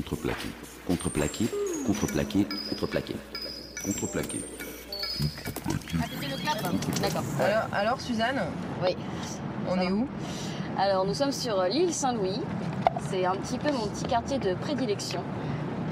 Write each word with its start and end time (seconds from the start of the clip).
contreplaqué, 0.00 0.48
contreplaqué, 0.86 1.46
contreplaqué, 1.86 2.46
contreplaqué, 2.70 3.14
contreplaqué. 3.84 4.40
D'accord. 7.02 7.22
Alors, 7.38 7.68
alors, 7.72 8.00
Suzanne, 8.00 8.40
Oui. 8.82 8.96
on 9.68 9.78
est 9.78 9.90
où 9.92 10.08
Alors 10.78 11.04
nous 11.04 11.12
sommes 11.12 11.32
sur 11.32 11.62
l'île 11.64 11.92
Saint-Louis. 11.92 12.40
C'est 13.10 13.26
un 13.26 13.36
petit 13.36 13.58
peu 13.58 13.70
mon 13.72 13.86
petit 13.88 14.04
quartier 14.04 14.38
de 14.38 14.54
prédilection. 14.54 15.22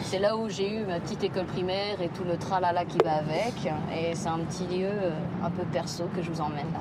C'est 0.04 0.18
là 0.20 0.36
où 0.36 0.48
j'ai 0.48 0.72
eu 0.80 0.84
ma 0.86 1.00
petite 1.00 1.24
école 1.24 1.44
primaire 1.46 2.00
et 2.00 2.08
tout 2.08 2.24
le 2.24 2.38
tralala 2.38 2.84
qui 2.86 2.98
va 3.04 3.16
avec. 3.16 3.54
Et 3.94 4.14
c'est 4.14 4.28
un 4.28 4.38
petit 4.38 4.64
lieu 4.66 4.88
euh, 4.88 5.10
un 5.44 5.50
peu 5.50 5.64
perso 5.64 6.04
que 6.16 6.22
je 6.22 6.30
vous 6.30 6.40
emmène 6.40 6.72
là. 6.72 6.80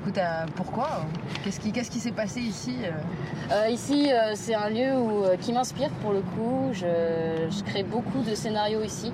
Du 0.00 0.06
coup, 0.06 0.12
t'as- 0.12 0.46
pourquoi 0.56 0.88
Qu'est-ce 1.44 1.60
qui 1.60 1.72
qu'est-ce 1.72 1.90
qui 1.90 1.98
s'est 2.00 2.10
passé 2.12 2.40
ici 2.40 2.74
euh 2.84 2.90
Euh, 3.52 3.68
ici, 3.68 4.10
euh, 4.10 4.32
c'est 4.34 4.54
un 4.54 4.70
lieu 4.70 4.96
où, 4.96 5.24
qui 5.42 5.52
m'inspire 5.52 5.90
pour 6.00 6.12
le 6.12 6.20
coup. 6.20 6.70
Je, 6.72 6.86
je 7.50 7.62
crée 7.64 7.82
beaucoup 7.82 8.20
de 8.22 8.34
scénarios 8.34 8.82
ici. 8.82 9.12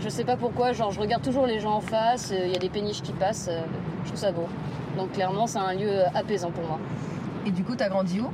Je 0.00 0.08
sais 0.08 0.24
pas 0.24 0.36
pourquoi, 0.36 0.72
genre 0.72 0.92
je 0.92 1.00
regarde 1.00 1.22
toujours 1.22 1.46
les 1.46 1.60
gens 1.60 1.74
en 1.74 1.80
face, 1.80 2.32
il 2.34 2.50
y 2.50 2.56
a 2.56 2.58
des 2.58 2.68
péniches 2.70 3.02
qui 3.02 3.12
passent, 3.12 3.50
je 4.04 4.08
trouve 4.08 4.18
ça 4.18 4.32
beau. 4.32 4.46
Donc 4.96 5.12
clairement, 5.12 5.46
c'est 5.46 5.58
un 5.58 5.74
lieu 5.74 6.00
apaisant 6.14 6.50
pour 6.50 6.64
moi. 6.64 6.78
Et 7.46 7.50
du 7.50 7.62
coup, 7.64 7.74
t'as 7.76 7.88
grandi 7.90 8.20
où 8.20 8.28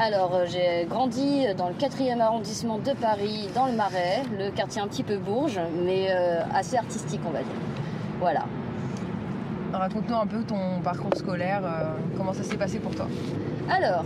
Alors, 0.00 0.32
j'ai 0.46 0.86
grandi 0.88 1.46
dans 1.56 1.68
le 1.68 1.74
4e 1.74 2.20
arrondissement 2.20 2.78
de 2.78 2.92
Paris, 2.92 3.48
dans 3.54 3.66
le 3.66 3.72
Marais, 3.72 4.22
le 4.36 4.50
quartier 4.50 4.80
un 4.82 4.88
petit 4.88 5.04
peu 5.04 5.16
bourge, 5.16 5.60
mais 5.84 6.08
assez 6.54 6.76
artistique, 6.76 7.20
on 7.26 7.30
va 7.30 7.38
dire. 7.40 7.60
Voilà. 8.20 8.44
Raconte-nous 9.72 10.16
un 10.16 10.26
peu 10.26 10.42
ton 10.42 10.80
parcours 10.82 11.12
scolaire, 11.16 11.62
euh, 11.64 11.94
comment 12.16 12.32
ça 12.32 12.42
s'est 12.42 12.56
passé 12.56 12.78
pour 12.78 12.94
toi 12.94 13.06
Alors, 13.70 14.04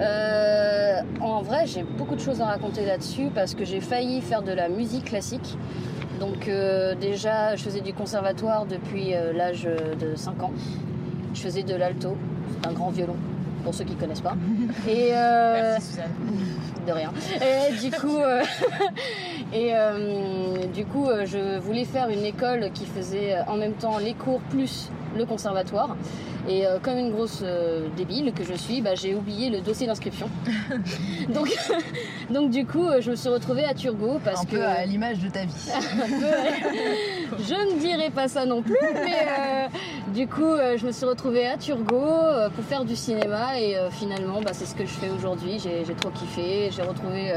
euh, 0.00 1.00
en 1.20 1.42
vrai, 1.42 1.66
j'ai 1.66 1.82
beaucoup 1.82 2.14
de 2.14 2.20
choses 2.20 2.40
à 2.40 2.46
raconter 2.46 2.86
là-dessus 2.86 3.28
parce 3.34 3.54
que 3.54 3.64
j'ai 3.64 3.80
failli 3.80 4.20
faire 4.20 4.42
de 4.42 4.52
la 4.52 4.68
musique 4.68 5.04
classique. 5.04 5.56
Donc, 6.18 6.48
euh, 6.48 6.94
déjà, 6.94 7.56
je 7.56 7.62
faisais 7.64 7.80
du 7.80 7.92
conservatoire 7.92 8.64
depuis 8.64 9.14
euh, 9.14 9.32
l'âge 9.32 9.64
de 9.64 10.14
5 10.14 10.42
ans. 10.42 10.52
Je 11.34 11.40
faisais 11.40 11.62
de 11.62 11.74
l'alto, 11.74 12.16
c'est 12.50 12.68
un 12.68 12.72
grand 12.72 12.90
violon, 12.90 13.16
pour 13.64 13.74
ceux 13.74 13.84
qui 13.84 13.96
connaissent 13.96 14.20
pas. 14.20 14.36
Et 14.88 15.14
euh, 15.14 15.78
Suzanne. 15.78 16.10
de 16.86 16.92
rien. 16.92 17.12
Et 17.40 17.72
du 17.76 17.90
coup, 17.90 18.18
euh, 18.18 18.42
et 19.52 19.70
euh, 19.74 20.66
du 20.74 20.84
coup, 20.84 21.06
euh, 21.06 21.26
je 21.26 21.58
voulais 21.58 21.84
faire 21.84 22.08
une 22.08 22.24
école 22.24 22.70
qui 22.74 22.86
faisait 22.86 23.36
en 23.46 23.56
même 23.56 23.74
temps 23.74 23.98
les 23.98 24.14
cours 24.14 24.40
plus 24.50 24.90
le 25.16 25.24
conservatoire. 25.24 25.96
Et 26.48 26.66
euh, 26.66 26.78
comme 26.82 26.98
une 26.98 27.12
grosse 27.12 27.40
euh, 27.44 27.86
débile 27.96 28.32
que 28.32 28.42
je 28.42 28.54
suis, 28.54 28.80
bah, 28.80 28.94
j'ai 28.94 29.14
oublié 29.14 29.48
le 29.48 29.60
dossier 29.60 29.86
d'inscription. 29.86 30.28
donc, 31.28 31.56
donc 32.30 32.50
du 32.50 32.66
coup, 32.66 32.84
euh, 32.84 33.00
je 33.00 33.10
me 33.12 33.16
suis 33.16 33.28
retrouvée 33.28 33.64
à 33.64 33.74
Turgot 33.74 34.20
parce 34.24 34.42
Un 34.42 34.44
que 34.46 34.56
peu 34.56 34.64
à 34.64 34.84
l'image 34.84 35.18
de 35.20 35.28
ta 35.28 35.44
vie. 35.44 35.70
je 37.38 37.74
ne 37.74 37.78
dirais 37.78 38.10
pas 38.10 38.26
ça 38.26 38.44
non 38.44 38.60
plus, 38.60 38.76
mais 38.92 39.28
euh, 39.28 39.66
du 40.12 40.28
coup, 40.28 40.44
euh, 40.44 40.76
je 40.76 40.86
me 40.86 40.92
suis 40.92 41.06
retrouvée 41.06 41.46
à 41.46 41.56
Turgot 41.56 41.96
euh, 41.96 42.50
pour 42.50 42.64
faire 42.64 42.84
du 42.84 42.96
cinéma 42.96 43.58
et 43.58 43.76
euh, 43.76 43.90
finalement, 43.90 44.40
bah, 44.42 44.50
c'est 44.52 44.66
ce 44.66 44.74
que 44.74 44.84
je 44.84 44.90
fais 44.90 45.10
aujourd'hui. 45.10 45.58
J'ai 45.58 45.94
trop 45.94 46.10
kiffé. 46.10 46.70
J'ai 46.70 46.82
retrouvé 46.82 47.32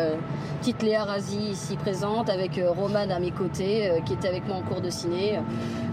petite 0.59 0.81
Léa 0.81 1.03
Razi 1.03 1.52
ici 1.52 1.76
présente 1.78 2.30
avec 2.30 2.59
Roman 2.64 3.09
à 3.09 3.20
mes 3.20 3.31
côtés 3.31 3.92
qui 4.06 4.14
était 4.14 4.28
avec 4.28 4.48
moi 4.48 4.58
en 4.58 4.62
cours 4.62 4.81
de 4.81 4.90
ciné. 4.90 5.40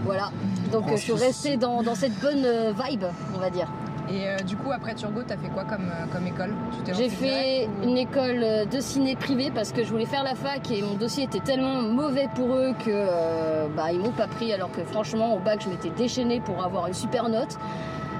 Voilà. 0.03 0.31
Donc 0.71 0.85
je 0.91 0.95
suis 0.95 1.13
restée 1.13 1.57
dans, 1.57 1.83
dans 1.83 1.95
cette 1.95 2.19
bonne 2.19 2.45
vibe, 2.73 3.05
on 3.35 3.39
va 3.39 3.49
dire. 3.49 3.67
Et 4.09 4.27
euh, 4.27 4.37
du 4.39 4.57
coup, 4.57 4.71
après 4.71 4.95
Turgot, 4.95 5.21
t'as 5.25 5.37
fait 5.37 5.47
quoi 5.47 5.63
comme, 5.63 5.85
euh, 5.89 6.05
comme 6.11 6.27
école? 6.27 6.53
J'ai 6.93 7.09
fait 7.09 7.67
ou- 7.81 7.83
une 7.89 7.97
école 7.97 8.41
euh, 8.43 8.65
de 8.65 8.79
ciné 8.81 9.15
privée 9.15 9.49
parce 9.53 9.71
que 9.71 9.83
je 9.83 9.89
voulais 9.89 10.05
faire 10.05 10.23
la 10.23 10.35
fac 10.35 10.69
et 10.71 10.81
mon 10.81 10.95
dossier 10.95 11.23
était 11.23 11.39
tellement 11.39 11.81
mauvais 11.81 12.27
pour 12.35 12.53
eux 12.55 12.73
que 12.85 12.89
euh, 12.91 13.67
bah, 13.75 13.91
ils 13.93 13.99
m'ont 13.99 14.11
pas 14.11 14.27
pris 14.27 14.51
alors 14.53 14.71
que 14.71 14.83
franchement 14.83 15.33
au 15.35 15.39
bac 15.39 15.61
je 15.63 15.69
m'étais 15.69 15.89
déchaînée 15.89 16.41
pour 16.41 16.63
avoir 16.63 16.87
une 16.87 16.93
super 16.93 17.29
note. 17.29 17.57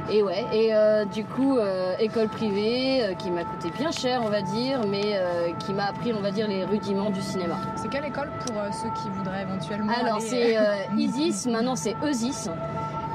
Et 0.10 0.22
ouais, 0.22 0.44
et 0.54 0.74
euh, 0.76 1.06
du 1.06 1.24
coup 1.24 1.58
euh, 1.58 1.94
école 2.00 2.28
privée 2.28 3.04
euh, 3.04 3.14
qui 3.14 3.32
m'a 3.32 3.44
coûté 3.46 3.70
bien 3.78 3.90
cher 3.92 4.22
on 4.24 4.30
va 4.30 4.42
dire, 4.42 4.82
mais 4.88 5.18
qui 5.60 5.74
m'a 5.74 5.86
appris 5.86 6.14
on 6.14 6.20
va 6.22 6.32
dire 6.32 6.48
les 6.48 6.64
rudiments 6.66 7.10
du 7.10 7.22
cinéma. 7.22 7.56
C'est 7.76 7.90
quelle 7.90 8.06
école 8.06 8.30
pour 8.46 8.56
ceux 8.74 8.90
qui 9.02 9.10
voudraient 9.10 9.44
éventuellement 9.44 9.94
Alors 10.00 10.18
aller, 10.18 10.26
c'est 10.26 10.58
ISIS, 10.98 11.50
maintenant 11.50 11.76
c'est 11.76 11.96
EUSIS. 12.04 12.50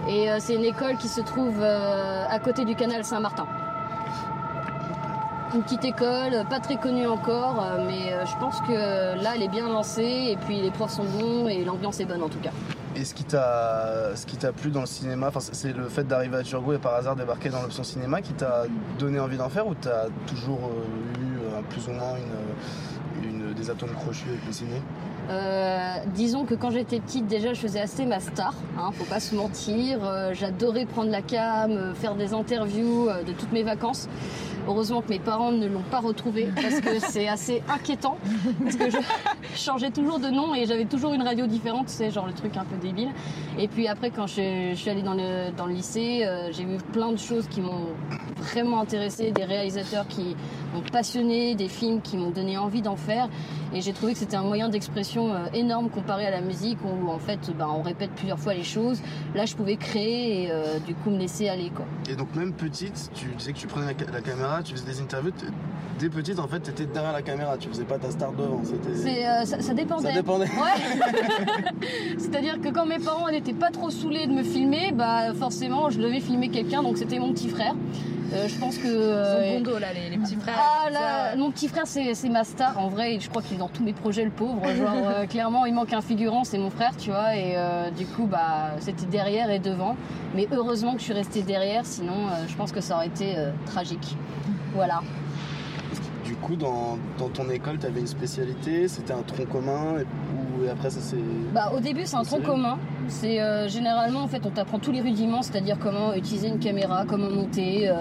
Et 0.09 0.31
euh, 0.31 0.37
c'est 0.41 0.55
une 0.55 0.65
école 0.65 0.97
qui 0.97 1.09
se 1.09 1.21
trouve 1.21 1.61
euh, 1.61 2.25
à 2.29 2.39
côté 2.39 2.65
du 2.65 2.75
canal 2.75 3.05
Saint-Martin. 3.05 3.47
Une 5.55 5.63
petite 5.63 5.85
école, 5.85 6.45
pas 6.51 6.61
très 6.61 6.77
connue 6.77 7.07
encore, 7.07 7.63
euh, 7.63 7.85
mais 7.87 8.13
euh, 8.13 8.25
je 8.27 8.37
pense 8.39 8.61
que 8.61 8.67
euh, 8.71 9.15
là 9.17 9.33
elle 9.35 9.43
est 9.43 9.49
bien 9.49 9.69
lancée 9.69 10.29
et 10.31 10.37
puis 10.47 10.61
les 10.61 10.71
profs 10.71 10.91
sont 10.93 11.05
bons 11.05 11.49
et 11.49 11.65
l'ambiance 11.65 12.01
est 12.01 12.05
bonne 12.05 12.23
en 12.23 12.29
tout 12.29 12.39
cas. 12.41 12.51
Et 12.97 13.05
ce 13.05 13.15
qui 13.15 13.25
t'a 13.25 14.15
ce 14.15 14.27
qui 14.27 14.37
t'a 14.37 14.53
plu 14.53 14.71
dans 14.71 14.81
le 14.81 14.87
cinéma, 14.87 15.31
c'est- 15.39 15.73
le 15.73 15.89
fait 15.89 16.05
d'arriver 16.05 16.37
à 16.39 16.43
Turgot 16.43 16.75
et 16.75 16.79
par 16.79 16.95
hasard 16.95 17.17
débarquer 17.17 17.49
dans 17.49 17.63
l'option 17.63 17.83
cinéma 17.85 18.21
qui 18.23 18.33
t'a 18.35 18.65
donné 18.99 19.21
envie 19.21 19.37
d'en 19.39 19.49
faire 19.49 19.67
ou 19.67 19.75
t'as 19.75 20.07
toujours 20.27 20.61
euh, 20.65 21.21
eu 21.21 21.39
euh, 21.39 21.61
plus 21.71 21.87
ou 21.89 21.93
moins 21.93 22.17
une, 23.23 23.53
des 23.55 23.71
atomes 23.71 23.95
crochus 23.95 24.29
avec 24.29 24.45
le 24.47 24.53
Euh, 25.31 25.97
disons 26.15 26.45
que 26.45 26.55
quand 26.55 26.71
j'étais 26.71 27.01
petite, 27.01 27.27
déjà, 27.27 27.53
je 27.53 27.61
faisais 27.61 27.81
assez 27.81 28.07
ma 28.07 28.21
star, 28.21 28.55
hein, 28.79 28.91
faut 28.93 29.05
pas 29.05 29.21
se 29.21 29.35
mentir. 29.35 29.99
Euh, 30.03 30.33
J'adorais 30.33 30.87
prendre 30.87 31.11
la 31.11 31.21
cam, 31.21 31.71
euh, 31.71 31.95
faire 31.95 32.15
des 32.15 32.33
interviews 32.33 33.09
de 33.27 33.33
toutes 33.33 33.53
mes 33.53 33.63
vacances. 33.63 34.09
Heureusement 34.69 35.01
que 35.01 35.09
mes 35.09 35.19
parents 35.19 35.51
ne 35.51 35.67
l'ont 35.67 35.83
pas 35.91 36.01
retrouvé 36.01 36.49
parce 36.55 36.81
que 36.81 36.99
c'est 36.99 37.27
assez 37.27 37.63
inquiétant. 37.71 38.19
Parce 38.63 38.77
que 38.77 38.91
je 38.91 38.99
changeais 39.57 39.91
toujours 39.91 40.19
de 40.19 40.29
nom 40.29 40.55
et 40.55 40.67
j'avais 40.67 40.85
toujours 40.85 41.15
une 41.15 41.23
radio 41.23 41.47
différente, 41.47 41.89
c'est 41.89 42.11
genre 42.11 42.27
le 42.27 42.35
truc 42.35 42.55
un 42.59 42.65
peu 42.65 42.77
débile. 42.77 43.09
Et 43.59 43.67
puis 43.67 43.89
après, 43.89 44.11
quand 44.11 44.27
je, 44.27 44.75
suis 44.75 44.91
allée 44.91 45.03
dans 45.03 45.15
le, 45.15 45.51
dans 45.57 45.65
le 45.65 45.73
lycée, 45.73 46.25
euh, 46.25 46.53
j'ai 46.53 46.65
vu 46.65 46.77
plein 46.93 47.13
de 47.13 47.17
choses 47.17 47.49
qui 47.49 47.63
m'ont 47.63 47.87
vraiment 48.39 48.81
intéressée, 48.81 49.33
des 49.33 49.45
réalisateurs 49.45 50.07
qui 50.07 50.37
m'ont 50.75 50.83
passionné, 50.93 51.55
des 51.55 51.69
films 51.69 52.01
qui 52.01 52.17
m'ont 52.17 52.31
donné 52.31 52.59
envie 52.59 52.83
d'en 52.83 52.97
faire. 52.97 53.29
Et 53.75 53.81
j'ai 53.81 53.93
trouvé 53.93 54.13
que 54.13 54.19
c'était 54.19 54.37
un 54.37 54.43
moyen 54.43 54.69
d'expression 54.69 55.33
euh, 55.33 55.47
énorme 55.53 55.91
comparé 55.91 56.27
à 56.27 56.31
la 56.31 56.41
musique 56.41 56.79
où 56.85 57.11
en 57.11 57.19
fait 57.19 57.39
ben, 57.57 57.69
on 57.69 57.83
répète 57.83 58.11
plusieurs 58.13 58.39
fois 58.39 58.55
les 58.55 58.65
choses. 58.65 59.01
Là, 59.35 59.45
je 59.45 59.55
pouvais 59.55 59.77
créer 59.77 60.45
et 60.45 60.51
euh, 60.51 60.79
du 60.79 60.95
coup 60.95 61.11
me 61.11 61.19
laisser 61.19 61.49
aller 61.49 61.71
quoi. 61.75 61.85
Et 62.09 62.17
donc 62.17 62.35
même 62.35 62.53
petite, 62.53 63.11
tu 63.15 63.27
disais 63.37 63.53
que 63.53 63.59
tu 63.59 63.67
prenais 63.67 63.95
la 64.13 64.21
caméra, 64.21 64.58
tu 64.63 64.73
faisais 64.73 64.87
des 64.87 65.01
interviews, 65.01 65.33
dès 65.99 66.09
petite 66.09 66.39
en 66.39 66.49
fait 66.49 66.61
t'étais 66.61 66.87
derrière 66.87 67.13
la 67.13 67.23
caméra, 67.23 67.57
tu 67.59 67.69
faisais 67.69 67.85
pas 67.85 67.99
ta 67.99 68.11
star 68.11 68.33
devant, 68.33 68.63
c'était... 68.65 69.27
Euh, 69.27 69.45
ça, 69.45 69.61
ça 69.61 69.75
dépendait. 69.75 70.09
Ça 70.09 70.15
dépendait. 70.15 70.47
Ouais. 70.47 71.73
C'est-à-dire 72.19 72.61
que 72.61 72.69
quand 72.69 72.87
mes 72.87 72.99
parents 72.99 73.31
n'étaient 73.31 73.53
pas 73.53 73.71
trop 73.71 73.91
saoulés 73.91 74.27
de 74.27 74.33
me 74.33 74.43
filmer, 74.43 74.93
bah 74.93 75.35
forcément 75.35 75.91
je 75.91 75.99
devais 75.99 76.21
filmer 76.21 76.49
quelqu'un, 76.49 76.83
donc 76.83 76.99
c'était 76.99 77.19
mon 77.19 77.33
petit 77.33 77.49
frère. 77.49 77.75
Euh, 78.33 78.49
je 78.49 78.59
pense 78.59 78.77
que. 78.79 78.87
Ils 78.87 78.91
euh, 78.91 79.53
sont 79.53 79.55
bon 79.59 79.73
dos 79.73 79.79
là, 79.79 79.93
les, 79.93 80.11
les 80.11 80.19
petits 80.19 80.37
frères. 80.37 80.59
Ah 80.59 80.91
là, 80.91 81.31
ça. 81.31 81.37
mon 81.37 81.51
petit 81.51 81.69
frère 81.69 81.87
c'est 81.87 82.15
c'est 82.15 82.29
ma 82.29 82.45
star 82.45 82.79
en 82.79 82.89
vrai, 82.89 83.15
et 83.15 83.21
je 83.21 83.29
crois 83.29 83.43
qu'il 83.43 83.57
est 83.57 83.61
dans 83.61 83.69
tous 83.69 83.83
mes 83.83 83.93
projets 83.93 84.25
le 84.25 84.31
pauvre. 84.31 84.63
Genre 84.75 84.95
euh, 85.09 85.27
clairement 85.27 85.67
il 85.67 85.75
manque 85.75 85.93
un 85.93 86.03
figurant, 86.03 86.45
c'est 86.45 86.59
mon 86.59 86.71
frère, 86.71 86.97
tu 86.97 87.11
vois, 87.11 87.37
et 87.37 87.57
euh, 87.57 87.91
du 87.91 88.07
coup 88.07 88.27
bah 88.27 88.73
c'était 88.81 89.07
derrière 89.07 89.51
et 89.51 89.59
devant. 89.59 89.97
Mais 90.35 90.47
heureusement 90.53 90.93
que 90.93 90.99
je 90.99 91.05
suis 91.05 91.15
restée 91.15 91.43
derrière, 91.43 91.87
sinon 91.87 92.13
euh, 92.13 92.47
je 92.47 92.55
pense 92.55 92.73
que 92.73 92.81
ça 92.81 92.97
aurait 92.97 93.07
été 93.07 93.37
euh, 93.37 93.51
tragique. 93.67 94.17
Voilà. 94.75 95.01
Du 96.25 96.35
coup 96.35 96.57
dans, 96.57 96.99
dans 97.19 97.31
ton 97.31 97.49
école 97.49 97.79
t'avais 97.79 98.01
une 98.01 98.07
spécialité, 98.07 98.89
c'était 98.89 99.15
un 99.15 99.23
tronc 99.23 99.47
commun 99.47 99.99
et, 99.99 100.05
ou, 100.61 100.65
et 100.65 100.71
après 100.71 100.91
ça 100.91 101.01
c'est... 101.01 101.17
Bah, 101.55 101.73
au 101.77 101.81
début, 101.81 102.03
c'est 102.05 102.17
un 102.17 102.23
tronc 102.23 102.41
commun. 102.41 102.79
C'est 103.09 103.41
euh, 103.41 103.69
généralement, 103.69 104.21
en 104.23 104.27
fait, 104.29 104.45
on 104.45 104.51
t'apprend 104.51 104.79
tous 104.79 104.93
les 104.93 105.01
rudiments, 105.01 105.41
c'est-à-dire 105.43 105.79
comment 105.79 106.13
utiliser 106.15 106.49
une 106.49 106.59
caméra, 106.59 107.05
comment 107.09 107.31
monter, 107.31 107.89
euh, 107.89 107.95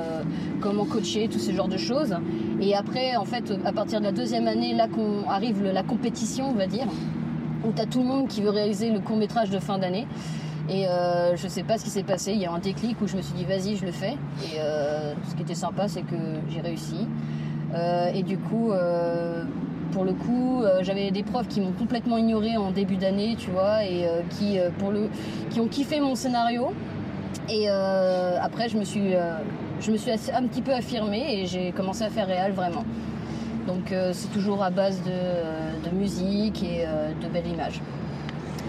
comment 0.59 0.84
coacher, 0.85 1.29
tout 1.29 1.40
ce 1.40 1.51
genre 1.51 1.69
de 1.69 1.78
choses. 1.78 2.16
Et 2.59 2.75
après, 2.75 3.16
en 3.16 3.23
fait, 3.25 3.53
à 3.66 3.72
partir 3.72 4.00
de 4.00 4.06
la 4.06 4.12
deuxième 4.12 4.47
année, 4.47 4.73
là 4.73 4.88
qu'on 4.88 5.29
arrive 5.29 5.63
le- 5.63 5.71
la 5.71 5.83
compétition, 5.83 6.50
on 6.50 6.54
va 6.54 6.68
dire, 6.68 6.88
où 7.65 7.71
t'as 7.74 7.86
tout 7.86 8.00
le 8.00 8.06
monde 8.06 8.27
qui 8.27 8.42
veut 8.42 8.50
réaliser 8.50 8.92
le 8.92 9.00
court 9.00 9.15
métrage 9.18 9.50
de 9.50 9.59
fin 9.59 9.77
d'année. 9.77 10.07
Et 10.69 10.86
euh, 10.88 11.38
je 11.38 11.48
sais 11.48 11.63
pas 11.63 11.77
ce 11.77 11.86
qui 11.86 11.89
s'est 11.89 12.04
passé. 12.04 12.33
Il 12.33 12.39
y 12.42 12.45
a 12.45 12.51
un 12.51 12.59
déclic 12.59 13.01
où 13.01 13.07
je 13.07 13.15
me 13.15 13.21
suis 13.21 13.33
dit 13.33 13.45
vas-y, 13.45 13.77
je 13.77 13.86
le 13.86 13.92
fais. 13.94 14.18
Et 14.44 14.59
euh, 14.59 15.13
ce 15.30 15.36
qui 15.36 15.44
était 15.44 15.56
sympa, 15.56 15.88
c'est 15.88 16.01
que 16.01 16.15
j'ai 16.50 16.59
réussi. 16.59 17.07
Euh, 17.74 18.12
et 18.13 18.24
du 18.24 18.38
coup, 18.38 18.71
pour 19.92 20.04
le 20.06 20.13
coup, 20.13 20.62
euh, 20.63 20.80
j'avais 20.84 21.12
des 21.12 21.24
profs 21.24 21.48
qui 21.48 21.62
m'ont 21.62 21.72
complètement 21.72 22.18
ignoré 22.18 22.57
en 22.57 22.72
début 22.72 22.98
d'année, 22.98 23.36
tu 23.38 23.50
vois, 23.50 23.84
et 23.84 24.06
euh, 24.06 24.22
qui, 24.31 24.60
euh, 24.60 24.69
pour 24.78 24.92
le, 24.92 25.10
qui 25.50 25.60
ont 25.60 25.68
kiffé 25.68 26.00
mon 26.00 26.16
scénario. 26.16 26.74
Et 27.50 27.69
après, 27.69 28.68
je 28.68 28.78
me 28.78 28.84
suis, 28.84 29.13
je 29.80 29.92
me 29.92 29.95
suis 29.95 30.12
un 30.12 30.44
petit 30.48 30.62
peu 30.62 30.74
affirmée 30.74 31.39
et 31.39 31.45
j'ai 31.45 31.72
commencé 31.72 32.04
à 32.04 32.10
faire 32.10 32.28
réel 32.28 32.51
vraiment. 32.51 32.84
Donc 33.66 33.94
c'est 34.12 34.31
toujours 34.34 34.62
à 34.63 34.69
base 34.69 35.01
de, 35.04 35.90
de 35.90 35.95
musique 35.95 36.62
et 36.62 36.86
de 37.22 37.28
belles 37.30 37.48
images. 37.48 37.80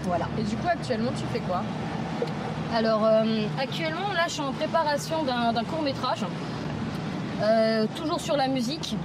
Voilà. 0.03 0.27
Et 0.39 0.43
du 0.43 0.55
coup, 0.55 0.67
actuellement, 0.71 1.11
tu 1.11 1.25
fais 1.33 1.41
quoi? 1.41 1.61
Alors 2.73 3.05
actuellement, 3.61 4.13
là, 4.13 4.25
je 4.27 4.33
suis 4.33 4.41
en 4.43 4.53
préparation 4.53 5.23
d'un 5.25 5.63
court 5.65 5.81
métrage, 5.81 6.23
toujours 7.95 8.21
sur 8.21 8.37
la 8.37 8.47
musique. 8.47 8.95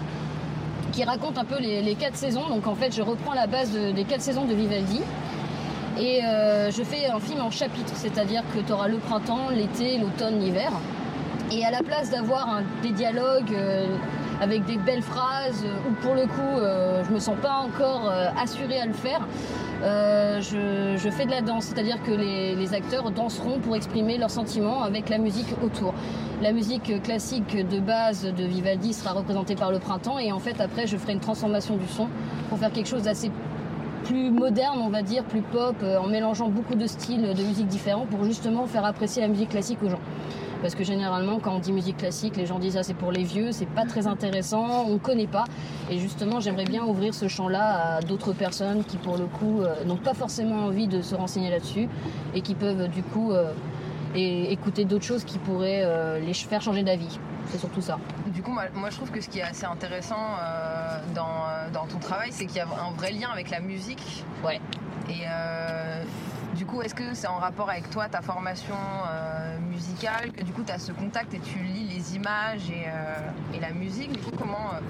Qui 0.94 1.02
raconte 1.02 1.38
un 1.38 1.44
peu 1.44 1.58
les, 1.58 1.94
quatre 1.96 2.17
saisons. 2.17 2.49
Donc 2.49 2.67
en 2.69 2.75
fait, 2.75 2.94
je 2.94 3.02
reprends 3.02 3.35
la 3.35 3.46
base 3.49 3.73
de- 3.73 3.91
des 3.91 4.05
quatre 4.05 4.20
saisons 4.23 4.44
de 4.44 4.55
Vivaldi. 4.55 5.00
Et 5.99 6.25
euh, 6.25 6.70
je 6.70 6.82
fais 6.82 7.06
un 7.06 7.19
film 7.20 7.41
en 7.41 7.50
chapitres, 7.50 7.93
c'est-à-dire 7.94 8.43
que 8.55 8.61
tu 8.61 8.73
auras 8.73 8.88
le 8.88 8.99
printemps, 8.99 9.49
l'été, 9.50 9.99
l'automne, 9.99 10.38
l'hiver. 10.41 10.70
Et 11.52 11.64
à 11.64 11.70
la 11.70 11.82
place 11.82 12.11
d'avoir 12.11 12.61
des 12.82 12.91
dialogues 12.91 13.52
euh, 13.52 13.87
avec 14.41 14.64
des 14.64 14.76
belles 14.76 15.02
phrases, 15.02 15.64
euh, 15.64 15.88
où 15.88 15.93
pour 16.02 16.14
le 16.14 16.23
coup 16.26 16.58
euh, 16.58 17.02
je 17.06 17.12
me 17.12 17.19
sens 17.19 17.37
pas 17.41 17.56
encore 17.58 18.11
assurée 18.41 18.81
à 18.81 18.87
le 18.87 18.93
faire, 18.93 19.20
euh, 19.84 20.40
je, 20.40 21.10
fais 21.10 21.26
de 21.26 21.31
la 21.31 21.42
danse, 21.42 21.66
c'est-à-dire 21.66 22.02
que 22.02 22.10
les, 22.10 22.54
les 22.54 22.75
acteurs 22.75 23.10
danseront 23.10 23.58
pour 23.60 23.76
exprimer 23.76 24.16
leurs 24.16 24.31
sentiments 24.31 24.82
avec 24.82 25.08
la 25.10 25.19
musique 25.19 25.48
autour. 25.62 25.92
La 26.42 26.52
musique 26.52 27.02
classique 27.02 27.56
de 27.69 27.81
base 27.81 28.25
de 28.25 28.44
Vivaldi 28.44 28.94
sera 28.94 29.12
représentée 29.12 29.54
par 29.54 29.70
le 29.70 29.78
printemps 29.78 30.19
et 30.19 30.32
en 30.32 30.38
fait 30.38 30.60
après 30.60 30.86
je 30.86 30.96
ferai 30.96 31.12
une 31.12 31.20
transformation 31.20 31.76
du 31.76 31.86
son 31.86 32.08
pour 32.48 32.58
faire 32.58 32.72
quelque 32.72 32.88
chose 32.88 33.02
d'assez 33.02 33.31
plus 34.04 34.31
moderne, 34.31 34.81
on 34.82 34.90
va 34.90 35.02
dire, 35.02 35.25
plus 35.25 35.40
pop, 35.40 35.76
euh, 35.82 35.98
en 35.98 36.06
mélangeant 36.06 36.48
beaucoup 36.48 36.75
de 36.75 36.86
styles 36.86 37.34
de 37.34 37.42
musique 37.42 37.66
différents 37.66 38.06
pour 38.06 38.25
justement 38.25 38.66
faire 38.66 38.84
apprécier 38.84 39.22
la 39.22 39.28
musique 39.28 39.50
classique 39.50 39.78
aux 39.82 39.88
gens. 39.88 40.00
Parce 40.64 40.75
que 40.75 40.82
généralement, 40.82 41.40
quand 41.40 41.56
on 41.56 41.58
dit 41.58 41.72
musique 41.72 41.99
classique, 41.99 42.38
les 42.38 42.46
gens 42.46 42.58
disent 42.58 42.78
ah 42.78 42.82
c'est 42.82 42.94
pour 42.94 43.12
les 43.12 43.22
vieux, 43.22 43.52
c'est 43.52 43.66
pas 43.69 43.84
très 43.84 44.06
intéressant, 44.06 44.87
on 44.88 44.96
connaît 44.96 45.26
pas. 45.26 45.44
Et 45.90 45.99
justement, 45.99 46.40
j'aimerais 46.40 46.64
bien 46.64 46.82
ouvrir 46.84 47.12
ce 47.12 47.28
champ-là 47.28 47.96
à 47.96 48.00
d'autres 48.00 48.32
personnes 48.32 48.82
qui, 48.82 48.96
pour 48.96 49.19
le 49.19 49.26
coup, 49.26 49.61
euh, 49.61 49.84
n'ont 49.84 49.99
pas 49.99 50.14
forcément 50.14 50.64
envie 50.64 50.88
de 50.88 51.02
se 51.02 51.14
renseigner 51.14 51.50
là-dessus 51.50 51.87
et 52.34 52.40
qui 52.40 52.55
peuvent 52.55 52.88
du 52.88 53.02
coup 53.02 53.31
euh, 53.32 53.52
et- 54.14 54.52
écouter 54.52 54.87
d'autres 54.87 55.05
choses 55.05 55.25
qui 55.25 55.37
pourraient 55.37 55.82
euh, 55.84 56.19
les 56.19 56.32
faire 56.32 56.62
changer 56.62 56.82
d'avis. 56.82 57.19
C'est 57.49 57.58
surtout 57.58 57.82
ça. 57.82 57.99
Du 58.28 58.40
coup, 58.43 58.50
moi, 58.50 58.62
moi, 58.75 58.88
je 58.88 58.96
trouve 58.96 59.10
que 59.10 59.20
ce 59.20 59.28
qui 59.28 59.40
est 59.40 59.43
assez 59.43 59.67
intéressant 59.67 60.17
euh, 60.40 60.99
dans, 61.14 61.44
dans 61.75 61.87
ton 61.87 61.99
travail, 61.99 62.31
c'est 62.31 62.46
qu'il 62.46 62.56
y 62.56 62.60
a 62.60 62.64
un 62.67 62.96
vrai 62.96 63.12
lien 63.12 63.28
avec 63.31 63.50
la 63.50 63.60
musique. 63.60 64.25
Ouais. 64.43 64.62
Et 65.10 65.26
euh, 65.28 66.05
du 66.54 66.66
coup, 66.66 66.82
est-ce 66.82 66.94
que 66.94 67.14
c'est 67.14 67.26
en 67.26 67.36
rapport 67.38 67.68
avec 67.68 67.90
toi, 67.90 68.08
ta 68.08 68.20
formation 68.22 68.74
euh, 69.08 69.58
musicale, 69.70 70.32
que 70.32 70.42
du 70.42 70.52
coup, 70.52 70.62
tu 70.64 70.72
as 70.72 70.78
ce 70.78 70.92
contact 70.92 71.34
et 71.34 71.38
tu 71.40 71.58
lis 71.58 71.88
les 71.94 72.16
images 72.16 72.70
et, 72.70 72.84
euh, 72.86 73.56
et 73.56 73.60
la 73.60 73.72
musique? 73.72 74.12
Du 74.12 74.18
coup, 74.20 74.30
comment. 74.38 74.70
euh, 74.74 74.80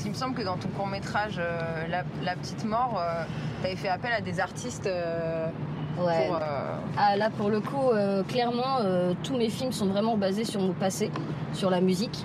qu'il 0.00 0.10
me 0.10 0.16
semble 0.16 0.34
que 0.34 0.42
dans 0.42 0.56
ton 0.56 0.68
court-métrage 0.68 1.40
la, 1.88 2.02
La 2.24 2.34
Petite 2.34 2.64
Mort, 2.64 3.00
tu 3.60 3.66
avais 3.66 3.76
fait 3.76 3.88
appel 3.88 4.12
à 4.12 4.20
des 4.20 4.40
artistes 4.40 4.88
Ouais. 5.98 6.26
pour. 6.26 6.38
Ah, 6.98 7.16
là, 7.16 7.28
pour 7.30 7.50
le 7.50 7.60
coup, 7.60 7.90
clairement, 8.26 8.78
tous 9.22 9.36
mes 9.36 9.48
films 9.48 9.70
sont 9.72 9.86
vraiment 9.86 10.16
basés 10.16 10.44
sur 10.44 10.60
mon 10.60 10.72
passé, 10.72 11.10
sur 11.52 11.70
la 11.70 11.80
musique. 11.80 12.24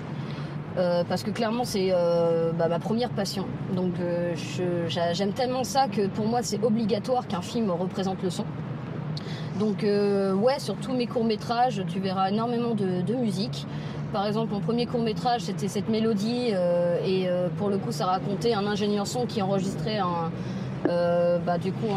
Euh, 0.76 1.02
parce 1.08 1.22
que 1.22 1.30
clairement, 1.30 1.64
c'est 1.64 1.88
euh, 1.92 2.52
bah, 2.52 2.68
ma 2.68 2.78
première 2.78 3.10
passion. 3.10 3.46
Donc, 3.74 3.94
euh, 4.00 4.34
j'aime 5.12 5.32
tellement 5.32 5.64
ça 5.64 5.88
que 5.88 6.06
pour 6.08 6.26
moi, 6.26 6.40
c'est 6.42 6.62
obligatoire 6.62 7.26
qu'un 7.26 7.42
film 7.42 7.70
représente 7.70 8.22
le 8.22 8.30
son. 8.30 8.44
Donc, 9.58 9.82
euh, 9.82 10.34
ouais, 10.34 10.58
sur 10.58 10.76
tous 10.76 10.92
mes 10.92 11.06
courts-métrages, 11.06 11.82
tu 11.88 11.98
verras 11.98 12.30
énormément 12.30 12.74
de, 12.74 13.14
musique. 13.14 13.66
Par 14.12 14.26
exemple, 14.26 14.52
mon 14.52 14.60
premier 14.60 14.86
court-métrage, 14.86 15.42
c'était 15.42 15.68
cette 15.68 15.88
mélodie. 15.88 16.50
euh, 16.52 16.98
et 17.04 17.28
euh, 17.28 17.48
pour 17.58 17.68
le 17.68 17.78
coup, 17.78 17.90
ça 17.90 18.06
racontait 18.06 18.54
un 18.54 18.66
ingénieur 18.66 19.06
son 19.06 19.26
qui 19.26 19.42
enregistrait 19.42 19.98
un, 19.98 20.30
bah, 21.44 21.58
du 21.58 21.72
coup 21.72 21.88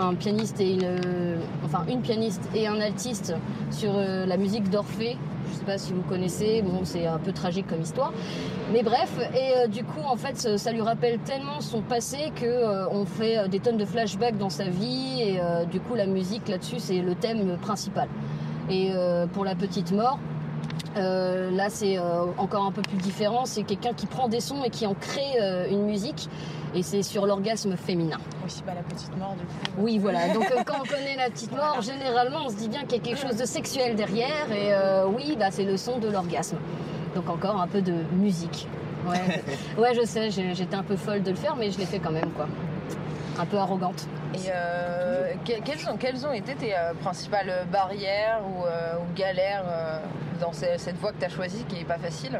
un, 0.00 0.14
pianiste 0.14 0.60
et 0.60 0.72
une, 0.72 1.38
enfin 1.64 1.84
une 1.88 2.00
pianiste 2.00 2.42
et 2.54 2.66
un 2.66 2.80
altiste 2.80 3.34
sur 3.70 3.92
la 3.92 4.36
musique 4.36 4.70
d'Orphée. 4.70 5.16
Je 5.50 5.58
sais 5.58 5.64
pas 5.64 5.78
si 5.78 5.92
vous 5.92 6.02
connaissez, 6.02 6.62
bon 6.62 6.80
c'est 6.84 7.06
un 7.06 7.18
peu 7.18 7.32
tragique 7.32 7.66
comme 7.66 7.82
histoire, 7.82 8.12
mais 8.72 8.82
bref. 8.82 9.10
Et 9.34 9.56
euh, 9.56 9.66
du 9.66 9.84
coup 9.84 10.02
en 10.04 10.16
fait 10.16 10.56
ça, 10.58 10.72
lui 10.72 10.80
rappelle 10.82 11.18
tellement 11.20 11.60
son 11.60 11.82
passé 11.82 12.32
que 12.34 12.46
euh, 12.46 12.88
on 12.90 13.04
fait 13.04 13.38
euh, 13.38 13.48
des 13.48 13.60
tonnes 13.60 13.76
de 13.76 13.84
flashbacks 13.84 14.38
dans 14.38 14.50
sa 14.50 14.64
vie 14.64 15.22
et 15.22 15.40
euh, 15.40 15.64
du 15.64 15.80
coup 15.80 15.94
la 15.94 16.06
musique 16.06 16.48
là-dessus 16.48 16.78
c'est 16.78 17.00
le 17.00 17.14
thème 17.14 17.56
principal. 17.60 18.08
Et 18.70 18.92
pour 19.32 19.44
la 19.44 19.54
petite 19.54 19.92
mort. 19.92 20.18
Euh, 20.96 21.50
là, 21.50 21.68
c'est 21.68 21.98
euh, 21.98 22.24
encore 22.38 22.64
un 22.64 22.72
peu 22.72 22.82
plus 22.82 22.96
différent. 22.98 23.44
C'est 23.44 23.62
quelqu'un 23.62 23.92
qui 23.92 24.06
prend 24.06 24.28
des 24.28 24.40
sons 24.40 24.62
et 24.64 24.70
qui 24.70 24.86
en 24.86 24.94
crée 24.94 25.40
euh, 25.40 25.68
une 25.70 25.84
musique. 25.84 26.28
Et 26.74 26.82
c'est 26.82 27.02
sur 27.02 27.26
l'orgasme 27.26 27.76
féminin. 27.76 28.16
Aussi, 28.46 28.62
bah, 28.66 28.72
la 28.74 28.82
petite 28.82 29.14
mort, 29.18 29.34
du 29.34 29.44
coup. 29.44 29.52
Oui, 29.78 29.98
voilà. 29.98 30.28
Donc 30.34 30.46
quand 30.64 30.76
on 30.82 30.86
connaît 30.88 31.16
la 31.16 31.30
petite 31.30 31.52
mort, 31.52 31.80
généralement, 31.82 32.40
on 32.46 32.48
se 32.48 32.56
dit 32.56 32.68
bien 32.68 32.82
qu'il 32.82 32.92
y 32.92 33.00
a 33.00 33.02
quelque 33.02 33.20
chose 33.20 33.36
de 33.36 33.44
sexuel 33.44 33.94
derrière. 33.94 34.50
Et 34.50 34.72
euh, 34.72 35.06
oui, 35.06 35.36
bah, 35.38 35.46
c'est 35.50 35.64
le 35.64 35.76
son 35.76 35.98
de 35.98 36.08
l'orgasme. 36.08 36.56
Donc 37.14 37.28
encore 37.28 37.60
un 37.60 37.66
peu 37.66 37.82
de 37.82 37.94
musique. 38.14 38.66
Ouais, 39.06 39.42
ouais 39.78 39.94
je 39.94 40.06
sais, 40.06 40.30
j'étais 40.30 40.76
un 40.76 40.82
peu 40.82 40.96
folle 40.96 41.22
de 41.22 41.30
le 41.30 41.36
faire, 41.36 41.56
mais 41.56 41.70
je 41.70 41.78
l'ai 41.78 41.86
fait 41.86 41.98
quand 41.98 42.12
même, 42.12 42.30
quoi. 42.30 42.46
Un 43.38 43.44
peu 43.46 43.58
arrogante. 43.58 44.06
Et 44.34 44.38
euh, 44.54 45.32
que- 45.44 45.60
quelles, 45.62 45.88
ont, 45.90 45.96
quelles 45.98 46.26
ont 46.26 46.32
été 46.32 46.54
tes 46.54 46.74
principales 47.02 47.66
barrières 47.70 48.40
ou, 48.46 48.64
euh, 48.64 48.94
ou 48.96 49.14
galères 49.14 49.64
euh, 49.66 49.98
dans 50.42 50.52
ce- 50.52 50.76
cette 50.76 50.96
voie 50.98 51.12
que 51.12 51.18
tu 51.20 51.24
as 51.24 51.28
choisie 51.30 51.64
qui 51.68 51.76
n'est 51.76 51.84
pas 51.84 51.98
facile 51.98 52.38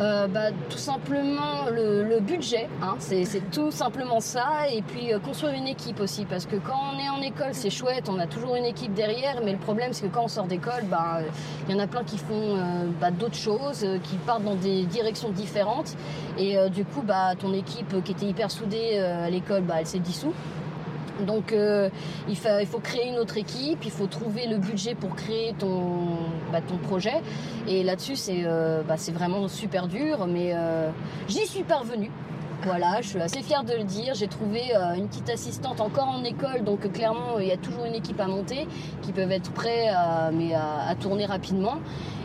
Euh, 0.00 0.28
bah, 0.28 0.52
tout 0.70 0.78
simplement 0.78 1.66
le, 1.72 2.20
budget, 2.20 2.68
hein, 2.80 2.94
c'est 3.00 3.26
tout 3.50 3.72
simplement 3.72 4.20
ça. 4.20 4.46
Et 4.72 4.80
puis 4.82 5.12
euh, 5.12 5.18
construire 5.18 5.54
une 5.54 5.66
équipe 5.66 5.98
aussi, 5.98 6.24
parce 6.24 6.46
que 6.46 6.54
quand 6.54 6.78
on 6.94 6.98
est 7.00 7.08
en 7.08 7.20
école, 7.20 7.50
c'est 7.52 7.68
chouette, 7.70 8.08
on 8.08 8.16
a 8.20 8.28
toujours 8.28 8.54
une 8.54 8.64
équipe 8.64 8.94
derrière, 8.94 9.40
mais 9.44 9.50
le 9.50 9.58
problème 9.58 9.92
c'est 9.92 10.06
que 10.06 10.14
quand 10.14 10.22
on 10.26 10.28
sort 10.28 10.46
d'école, 10.46 10.84
bah, 10.88 11.18
il 11.68 11.74
y 11.74 11.76
en 11.76 11.82
a 11.82 11.88
plein 11.88 12.04
qui 12.04 12.16
font 12.16 12.54
euh, 12.56 12.84
bah, 13.00 13.10
d'autres 13.10 13.34
choses, 13.48 13.82
euh, 13.82 13.98
qui 13.98 14.14
partent 14.18 14.44
dans 14.44 14.54
des 14.54 14.84
directions 14.84 15.30
différentes. 15.30 15.96
Et 16.38 16.56
euh, 16.56 16.68
du 16.68 16.84
coup, 16.84 17.02
bah, 17.02 17.32
ton 17.36 17.52
équipe 17.52 17.92
euh, 17.94 18.00
qui 18.00 18.12
était 18.12 18.26
hyper 18.26 18.52
soudée 18.52 18.90
euh, 19.00 19.26
à 19.26 19.30
l'école, 19.30 19.62
bah, 19.62 19.74
elle 19.80 19.86
s'est 19.86 19.98
dissoute. 19.98 20.34
Donc 21.26 21.52
euh, 21.52 21.90
il, 22.28 22.36
fa- 22.36 22.60
il 22.60 22.66
faut 22.66 22.78
créer 22.78 23.08
une 23.08 23.18
autre 23.18 23.36
équipe, 23.36 23.84
il 23.84 23.90
faut 23.90 24.06
trouver 24.06 24.46
le 24.46 24.58
budget 24.58 24.94
pour 24.94 25.14
créer 25.14 25.54
ton, 25.58 26.06
bah, 26.52 26.60
projet. 26.82 27.20
Et 27.66 27.82
là-dessus, 27.82 28.16
c'est 28.16 28.42
euh, 28.44 28.82
bah, 28.82 28.94
c'est 28.96 29.12
vraiment 29.12 29.48
super 29.48 29.88
dur, 29.88 30.26
mais 30.26 30.52
euh, 30.54 30.90
j'y 31.28 31.46
suis 31.46 31.64
parvenue. 31.64 32.10
Voilà, 32.64 33.00
je 33.00 33.08
suis 33.08 33.20
assez 33.20 33.40
fière 33.42 33.62
de 33.62 33.72
le 33.72 33.84
dire. 33.84 34.14
J'ai 34.14 34.26
trouvé 34.26 34.62
une 34.96 35.06
petite 35.06 35.30
assistante 35.30 35.80
encore 35.80 36.08
en 36.08 36.24
école, 36.24 36.64
donc 36.64 36.90
clairement, 36.92 37.38
il 37.38 37.46
y 37.46 37.52
a 37.52 37.56
toujours 37.56 37.84
une 37.84 37.94
équipe 37.94 38.18
à 38.18 38.26
monter 38.26 38.66
qui 39.00 39.12
peuvent 39.12 39.30
être 39.30 39.52
prêts 39.52 39.88
à, 39.88 40.30
mais 40.32 40.54
à, 40.54 40.92
tourner 41.00 41.24
rapidement. 41.24 41.76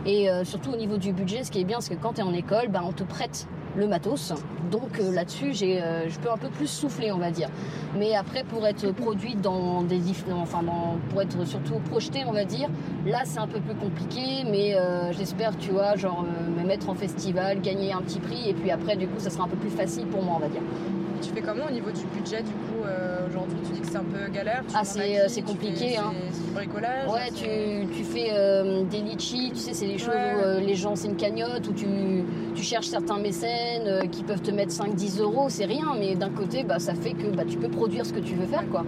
Et 0.06 0.28
surtout 0.42 0.72
au 0.72 0.76
niveau 0.76 0.96
du 0.96 1.12
budget, 1.12 1.44
ce 1.44 1.52
qui 1.52 1.60
est 1.60 1.64
bien, 1.64 1.80
c'est 1.80 1.94
que 1.94 2.02
quand 2.02 2.14
tu 2.14 2.20
es 2.20 2.24
en 2.24 2.34
école, 2.34 2.66
bah, 2.66 2.82
on 2.84 2.90
te 2.90 3.04
prête 3.04 3.46
le 3.76 3.86
matos. 3.86 4.32
Donc 4.70 4.98
euh, 4.98 5.12
là-dessus, 5.12 5.52
j'ai, 5.52 5.82
euh, 5.82 6.08
je 6.08 6.18
peux 6.18 6.30
un 6.30 6.36
peu 6.36 6.48
plus 6.48 6.66
souffler, 6.66 7.12
on 7.12 7.18
va 7.18 7.30
dire. 7.30 7.48
Mais 7.96 8.14
après, 8.14 8.44
pour 8.44 8.66
être 8.66 8.90
produite 8.92 9.40
dans 9.40 9.82
des 9.82 10.00
enfin, 10.32 10.62
pour 11.10 11.22
être 11.22 11.46
surtout 11.46 11.74
projetée, 11.90 12.24
on 12.26 12.32
va 12.32 12.44
dire, 12.44 12.68
là, 13.06 13.22
c'est 13.24 13.38
un 13.38 13.46
peu 13.46 13.60
plus 13.60 13.74
compliqué. 13.74 14.44
Mais 14.50 14.74
euh, 14.74 15.12
j'espère, 15.12 15.56
tu 15.58 15.70
vois, 15.70 15.96
genre 15.96 16.24
me 16.56 16.66
mettre 16.66 16.88
en 16.88 16.94
festival, 16.94 17.60
gagner 17.60 17.92
un 17.92 18.02
petit 18.02 18.20
prix, 18.20 18.48
et 18.48 18.54
puis 18.54 18.70
après, 18.70 18.96
du 18.96 19.06
coup, 19.06 19.18
ça 19.18 19.30
sera 19.30 19.44
un 19.44 19.48
peu 19.48 19.56
plus 19.56 19.70
facile 19.70 20.06
pour 20.06 20.22
moi, 20.22 20.34
on 20.36 20.40
va 20.40 20.48
dire. 20.48 20.62
Tu 21.24 21.30
fais 21.32 21.40
comment 21.40 21.64
au 21.68 21.72
niveau 21.72 21.90
du 21.90 22.04
budget, 22.06 22.42
du 22.42 22.50
coup, 22.50 22.84
euh, 22.86 23.26
aujourd'hui 23.28 23.56
Tu 23.66 23.72
dis 23.72 23.80
que 23.80 23.86
c'est 23.86 23.96
un 23.96 24.04
peu 24.04 24.30
galère 24.30 24.62
tu 24.68 24.74
Ah, 24.76 24.84
c'est, 24.84 25.20
euh, 25.20 25.42
compliqué, 25.46 25.90
fais- 25.92 25.96
hein. 25.96 26.12
C'est 26.32 26.52
bricolage 26.54 27.08
Ouais, 27.10 27.30
tu, 27.34 27.86
tu 27.96 28.04
fais 28.04 28.28
euh, 28.32 28.82
des 28.84 29.00
litchis, 29.00 29.50
tu 29.54 29.58
sais, 29.60 29.72
c'est 29.72 29.86
les 29.86 29.98
choses 29.98 30.08
Ouais. 30.14 30.34
où 30.36 30.44
euh, 30.44 30.60
les 30.60 30.74
gens, 30.74 30.96
c'est 30.96 31.08
une 31.08 31.16
cagnotte, 31.16 31.66
où 31.68 31.72
tu, 31.72 31.86
tu 32.54 32.62
cherches 32.62 32.86
certains 32.88 33.18
mécènes 33.18 34.08
qui 34.10 34.22
peuvent 34.22 34.42
te 34.42 34.50
mettre 34.50 34.72
5-10 34.72 35.20
euros, 35.20 35.46
c'est 35.48 35.64
rien, 35.64 35.94
mais 35.98 36.14
d'un 36.14 36.30
côté, 36.30 36.62
bah, 36.62 36.78
ça 36.78 36.94
fait 36.94 37.12
que 37.12 37.26
bah, 37.34 37.44
tu 37.48 37.56
peux 37.56 37.68
produire 37.68 38.04
ce 38.04 38.12
que 38.12 38.20
tu 38.20 38.34
veux 38.34 38.46
faire, 38.46 38.68
quoi. 38.70 38.84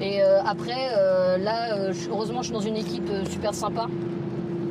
Et 0.00 0.20
après, 0.22 0.90
là, 1.38 1.88
heureusement, 2.10 2.40
je 2.42 2.46
suis 2.46 2.54
dans 2.54 2.60
une 2.60 2.76
équipe 2.76 3.08
super 3.30 3.54
sympa 3.54 3.86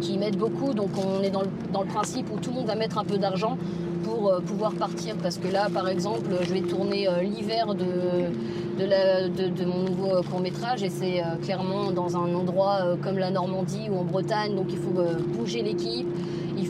qui 0.01 0.17
m'aide 0.17 0.37
beaucoup, 0.37 0.73
donc 0.73 0.89
on 0.97 1.21
est 1.23 1.29
dans 1.29 1.41
le, 1.41 1.49
dans 1.73 1.81
le 1.81 1.87
principe 1.87 2.27
où 2.31 2.39
tout 2.39 2.49
le 2.51 2.57
monde 2.57 2.67
va 2.67 2.75
mettre 2.75 2.97
un 2.97 3.05
peu 3.05 3.17
d'argent 3.17 3.57
pour 4.03 4.29
euh, 4.29 4.39
pouvoir 4.39 4.73
partir, 4.73 5.15
parce 5.21 5.37
que 5.37 5.47
là, 5.47 5.67
par 5.73 5.87
exemple, 5.89 6.29
je 6.41 6.53
vais 6.53 6.61
tourner 6.61 7.07
euh, 7.07 7.21
l'hiver 7.21 7.73
de, 7.73 8.29
de, 8.77 9.65
mon 9.65 9.83
nouveau 9.83 10.21
court 10.23 10.39
métrage 10.39 10.83
et 10.83 10.89
c'est 10.89 11.21
euh, 11.21 11.35
clairement 11.41 11.91
dans 11.91 12.17
un 12.17 12.33
endroit 12.33 12.79
euh, 12.83 12.95
comme 13.01 13.17
la 13.17 13.31
Normandie 13.31 13.89
ou 13.89 13.99
en 13.99 14.03
Bretagne, 14.03 14.55
donc 14.55 14.67
il 14.69 14.77
faut 14.77 14.99
euh, 14.99 15.15
bouger 15.35 15.61
l'équipe, 15.61 16.07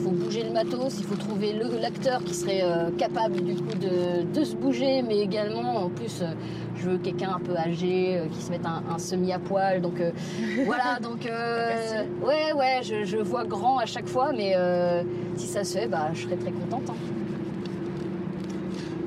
faut 0.05 0.11
bouger 0.11 0.43
le 0.43 0.51
matos, 0.51 0.97
il 0.99 1.03
faut 1.03 1.15
trouver 1.15 1.53
l'acteur 1.81 2.23
qui 2.23 2.35
serait 2.35 2.61
euh, 2.61 2.91
capable 2.95 3.41
du 3.43 3.55
coup 3.55 3.73
de, 3.81 4.21
de 4.39 4.43
se 4.45 4.55
bouger, 4.55 5.01
mais 5.01 5.17
également 5.19 5.77
en 5.85 5.89
plus 5.89 6.21
euh, 6.21 6.27
je 6.75 6.89
veux 6.91 6.97
quelqu'un 6.99 7.31
un 7.35 7.39
peu 7.39 7.57
âgé 7.57 8.17
euh, 8.19 8.27
qui 8.27 8.39
se 8.39 8.51
mette 8.51 8.65
un, 8.67 8.83
un 8.93 8.99
semi 8.99 9.33
à 9.33 9.39
poil, 9.39 9.81
donc 9.81 9.99
euh, 9.99 10.11
voilà, 10.65 10.99
donc 11.01 11.25
euh, 11.25 12.03
ouais 12.23 12.53
ouais, 12.55 12.81
je, 12.83 13.03
je 13.03 13.17
vois 13.17 13.45
grand 13.45 13.79
à 13.79 13.87
chaque 13.87 14.07
fois, 14.07 14.31
mais 14.31 14.53
euh, 14.55 15.01
si 15.37 15.47
ça 15.47 15.63
se 15.63 15.75
fait, 15.79 15.87
bah 15.87 16.09
je 16.13 16.21
serais 16.23 16.35
très 16.37 16.51
contente. 16.51 16.83
hein. 16.89 16.95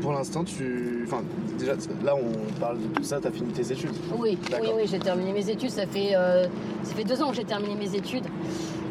Pour 0.00 0.12
l'instant, 0.12 0.42
tu. 0.44 1.04
Enfin, 1.06 1.22
déjà, 1.58 1.72
là, 2.04 2.14
on 2.14 2.60
parle 2.60 2.78
de 2.78 2.86
tout 2.94 3.02
ça, 3.02 3.18
t'as 3.20 3.32
fini 3.32 3.50
tes 3.52 3.72
études. 3.72 3.90
Oui, 4.16 4.38
oui, 4.62 4.68
oui, 4.76 4.82
j'ai 4.86 5.00
terminé 5.00 5.32
mes 5.32 5.50
études. 5.50 5.70
Ça 5.70 5.86
fait, 5.86 6.14
euh, 6.14 6.46
ça 6.84 6.94
fait 6.94 7.02
deux 7.04 7.20
ans 7.20 7.30
que 7.30 7.36
j'ai 7.36 7.44
terminé 7.44 7.74
mes 7.74 7.94
études. 7.96 8.24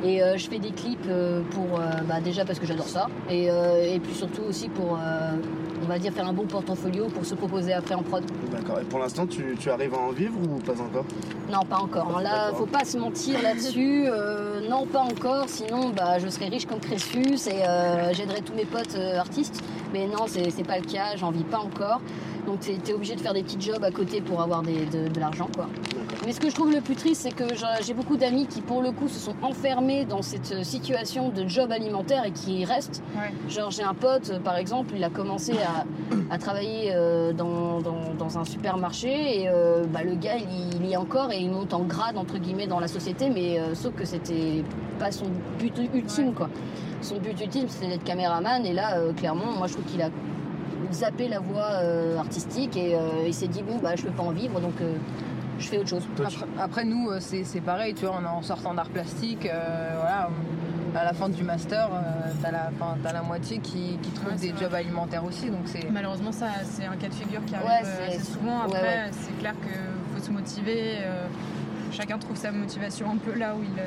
Et 0.03 0.21
euh, 0.21 0.37
je 0.37 0.47
fais 0.47 0.59
des 0.59 0.69
clips 0.71 1.05
euh, 1.09 1.41
pour, 1.51 1.79
euh, 1.79 1.83
bah, 2.07 2.19
déjà 2.21 2.45
parce 2.45 2.59
que 2.59 2.65
j'adore 2.67 2.87
ça. 2.87 3.07
Et, 3.29 3.49
euh, 3.49 3.95
et 3.95 3.99
puis 3.99 4.13
surtout 4.13 4.43
aussi 4.43 4.69
pour, 4.69 4.93
euh, 4.95 5.31
on 5.83 5.85
va 5.87 5.97
dire, 5.97 6.13
faire 6.13 6.27
un 6.27 6.33
bon 6.33 6.45
portfolio 6.45 7.05
pour 7.07 7.25
se 7.25 7.33
proposer 7.33 7.73
après 7.73 7.95
en 7.95 8.03
prod. 8.03 8.23
D'accord. 8.51 8.79
Et 8.79 8.83
pour 8.83 8.99
l'instant, 8.99 9.25
tu, 9.25 9.55
tu 9.59 9.69
arrives 9.71 9.93
à 9.95 9.97
en 9.97 10.11
vivre 10.11 10.35
ou 10.39 10.59
pas 10.59 10.73
encore? 10.79 11.05
Non, 11.51 11.61
pas 11.67 11.77
encore. 11.77 12.21
Là, 12.21 12.45
D'accord. 12.45 12.57
faut 12.59 12.65
pas 12.67 12.85
se 12.85 12.97
mentir 12.97 13.41
là-dessus. 13.41 14.05
Euh, 14.17 14.67
non, 14.69 14.85
pas 14.85 15.01
encore. 15.01 15.45
Sinon, 15.47 15.89
bah, 15.89 16.17
je 16.19 16.27
serais 16.27 16.47
riche 16.47 16.65
comme 16.65 16.79
Crésus 16.79 17.47
et 17.47 17.65
euh, 17.67 18.13
j'aiderais 18.13 18.41
tous 18.41 18.53
mes 18.53 18.65
potes 18.65 18.95
euh, 18.95 19.17
artistes. 19.19 19.61
Mais 19.93 20.07
non, 20.07 20.25
c'est 20.27 20.65
pas 20.65 20.77
le 20.79 20.85
cas. 20.85 21.15
J'en 21.15 21.31
vis 21.31 21.43
pas 21.43 21.59
encore. 21.59 22.01
Donc, 22.45 22.61
t'es 22.61 22.77
es 22.87 22.93
obligé 22.93 23.15
de 23.15 23.19
faire 23.21 23.33
des 23.33 23.43
petits 23.43 23.59
jobs 23.59 23.83
à 23.83 23.91
côté 23.91 24.21
pour 24.21 24.41
avoir 24.41 24.61
des- 24.61 24.85
de, 24.85 25.07
de 25.07 25.19
l'argent, 25.19 25.49
quoi. 25.55 25.67
Mais 26.27 26.33
ce 26.33 26.41
que 26.41 26.49
je 26.49 26.55
trouve 26.55 26.73
le 26.73 26.81
plus 26.81 26.95
triste, 26.97 27.21
c'est 27.21 27.31
que 27.31 27.45
j'ai- 27.81 27.93
beaucoup 27.93 28.17
d'amis 28.17 28.47
qui, 28.47 28.59
pour 28.59 28.81
le 28.81 28.91
coup, 28.91 29.07
se 29.07 29.17
sont 29.17 29.33
enfermés 29.41 30.03
dans 30.03 30.21
cette 30.21 30.51
euh, 30.51 30.63
situation 30.63 31.29
de 31.29 31.47
job 31.47 31.71
alimentaire 31.71 32.25
et 32.25 32.31
qui 32.31 32.59
y 32.59 32.65
restent. 32.65 33.01
Ouais. 33.15 33.31
Genre, 33.49 33.71
j'ai 33.71 33.83
un 33.83 33.93
pote, 33.93 34.29
euh, 34.31 34.39
par 34.39 34.57
exemple, 34.57 34.93
il 34.93 35.01
a 35.05 35.09
commencé 35.09 35.53
à, 35.53 35.85
à 36.29 36.37
travailler 36.37 36.91
euh, 36.93 37.31
dans, 37.31 37.79
dans- 37.79 38.13
dans 38.19 38.37
un 38.37 38.43
supermarché 38.43 39.43
et 39.43 39.47
euh, 39.47 39.85
bah, 39.85 40.01
le 40.03 40.15
gars, 40.15 40.35
il, 40.35 40.51
y- 40.51 40.75
il 40.81 40.85
y 40.87 40.91
est 40.91 40.97
encore 40.97 41.31
et 41.31 41.37
il 41.39 41.49
monte 41.49 41.73
en 41.73 41.83
grade, 41.83 42.17
entre 42.17 42.37
guillemets, 42.39 42.67
dans 42.67 42.81
la 42.81 42.89
société, 42.89 43.29
mais 43.29 43.57
euh, 43.57 43.73
sauf 43.73 43.95
que 43.95 44.03
c'était 44.03 44.65
pas 44.99 45.13
son 45.13 45.27
but 45.57 45.73
ultime, 45.93 46.33
quoi. 46.33 46.49
Son 47.01 47.19
but 47.19 47.39
ultime, 47.39 47.69
c'était 47.69 47.87
d'être 47.87 48.03
caméraman 48.03 48.65
et 48.65 48.73
là, 48.73 48.97
clairement, 49.15 49.53
moi, 49.57 49.67
je 49.67 49.73
trouve 49.75 49.85
qu'il 49.85 50.01
a 50.01 50.09
zappé 50.91 51.29
la 51.29 51.39
voie 51.39 51.79
artistique 52.19 52.75
et 52.75 52.97
il 53.25 53.33
s'est 53.33 53.47
dit, 53.47 53.61
bon, 53.63 53.77
bah, 53.81 53.95
je 53.95 54.03
peux 54.03 54.11
pas 54.11 54.23
en 54.23 54.31
vivre, 54.31 54.59
donc 54.59 54.73
je 55.59 55.67
fais 55.67 55.77
autre 55.79 55.89
chose. 55.89 56.03
Toi, 56.15 56.25
tu- 56.27 56.37
Après, 56.37 56.63
après, 56.63 56.85
nous, 56.85 57.09
euh, 57.09 57.17
c'est 57.19 57.43
c'est 57.43 57.61
pareil, 57.61 57.93
tu 57.93 58.05
vois, 58.05 58.15
on 58.19 58.23
est 58.23 58.27
en 58.27 58.41
sortant 58.41 58.73
d'art 58.73 58.89
plastique, 58.89 59.45
euh, 59.45 59.89
voilà, 59.99 60.29
à 60.95 61.03
la 61.05 61.13
fin 61.13 61.29
du 61.29 61.43
master, 61.43 61.89
euh, 61.93 62.31
t'as 62.41 62.51
la, 62.51 62.69
t'as 63.03 63.13
la 63.13 63.21
moitié 63.21 63.59
qui, 63.59 63.97
qui 64.01 64.09
trouve 64.11 64.29
Ouais, 64.31 64.37
des 64.37 64.51
vrai. 64.51 64.61
jobs 64.63 64.73
alimentaires 64.73 65.23
aussi, 65.25 65.49
donc 65.49 65.61
c'est... 65.65 65.89
Malheureusement, 65.91 66.31
ça, 66.31 66.47
c'est 66.63 66.85
un 66.85 66.95
cas 66.95 67.07
de 67.09 67.13
figure 67.13 67.43
qui 67.45 67.55
arrive 67.55 67.67
Ouais, 67.67 67.81
euh, 67.85 68.05
c'est- 68.09 68.15
assez 68.17 68.31
souvent. 68.33 68.61
Après, 68.61 68.81
ouais, 68.81 68.87
ouais. 68.87 69.09
c'est 69.11 69.37
clair 69.39 69.53
qu'il 69.61 70.17
faut 70.19 70.23
se 70.25 70.31
motiver. 70.31 70.97
euh, 71.01 71.27
chacun 71.91 72.17
trouve 72.17 72.35
sa 72.35 72.51
motivation 72.51 73.11
un 73.11 73.17
peu 73.17 73.37
là 73.37 73.53
où 73.55 73.63
il, 73.63 73.79
euh, 73.79 73.85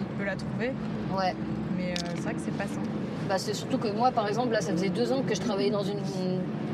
il 0.00 0.16
peut 0.18 0.24
la 0.24 0.36
trouver. 0.36 0.72
Ouais. 1.16 1.34
Mais 1.76 1.92
euh, 1.92 2.12
c'est 2.16 2.22
vrai 2.22 2.34
que 2.34 2.40
c'est 2.40 2.56
pas 2.56 2.64
simple. 2.64 2.86
Bah, 3.28 3.38
c'est 3.38 3.54
surtout 3.54 3.78
que 3.78 3.88
moi, 3.88 4.10
par 4.10 4.28
exemple, 4.28 4.52
là, 4.52 4.60
ça 4.60 4.72
faisait 4.72 4.88
deux 4.90 5.10
ans 5.12 5.22
que 5.26 5.34
je 5.34 5.40
travaillais 5.40 5.70
dans, 5.70 5.82
une, 5.82 5.98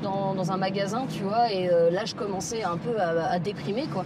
dans, 0.02 0.50
un 0.50 0.56
magasin, 0.56 1.04
tu 1.08 1.22
vois, 1.22 1.52
et 1.52 1.68
euh, 1.68 1.90
là, 1.90 2.04
je 2.04 2.14
commençais 2.14 2.62
un 2.62 2.76
peu 2.76 3.00
à, 3.00 3.38
déprimer, 3.38 3.86
quoi. 3.92 4.04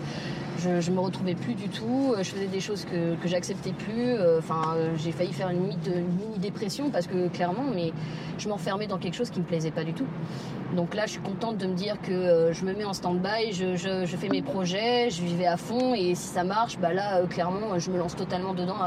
Je, 0.58 0.80
je 0.80 0.90
me 0.90 1.00
retrouvais 1.00 1.34
plus 1.34 1.54
du 1.54 1.68
tout, 1.68 2.12
euh, 2.12 2.22
je 2.22 2.30
faisais 2.30 2.46
des 2.46 2.60
choses 2.60 2.84
que, 2.84 3.14
que 3.16 3.26
j'acceptais 3.26 3.72
plus. 3.72 4.14
euh, 4.14 4.38
Enfin, 4.38 4.76
j'ai 4.96 5.10
failli 5.10 5.32
faire 5.32 5.50
une 5.50 5.60
mini, 5.60 5.78
une 5.86 6.04
mini 6.04 6.38
dépression 6.38 6.90
parce 6.90 7.06
que 7.06 7.28
clairement, 7.28 7.64
mais 7.74 7.92
je 8.38 8.48
m'enfermais 8.48 8.86
dans 8.86 8.98
quelque 8.98 9.14
chose 9.14 9.30
qui 9.30 9.40
me 9.40 9.44
plaisait 9.44 9.70
pas 9.72 9.82
du 9.82 9.92
tout. 9.92 10.06
Donc 10.76 10.94
là, 10.94 11.06
je 11.06 11.12
suis 11.12 11.20
contente 11.20 11.58
de 11.58 11.66
me 11.66 11.74
dire 11.74 12.00
que 12.00 12.50
je 12.52 12.64
me 12.64 12.74
mets 12.74 12.84
en 12.84 12.92
stand-by, 12.92 13.52
je, 13.52 14.16
fais 14.16 14.28
mes 14.28 14.42
projets, 14.42 15.10
je 15.10 15.22
vivais 15.22 15.46
à 15.46 15.56
fond, 15.56 15.94
et 15.94 16.14
si 16.14 16.28
ça 16.28 16.44
marche, 16.44 16.78
bah 16.78 16.92
là, 16.92 17.22
clairement, 17.26 17.78
je 17.78 17.90
me 17.90 17.98
lance 17.98 18.14
totalement 18.14 18.54
dedans 18.54 18.78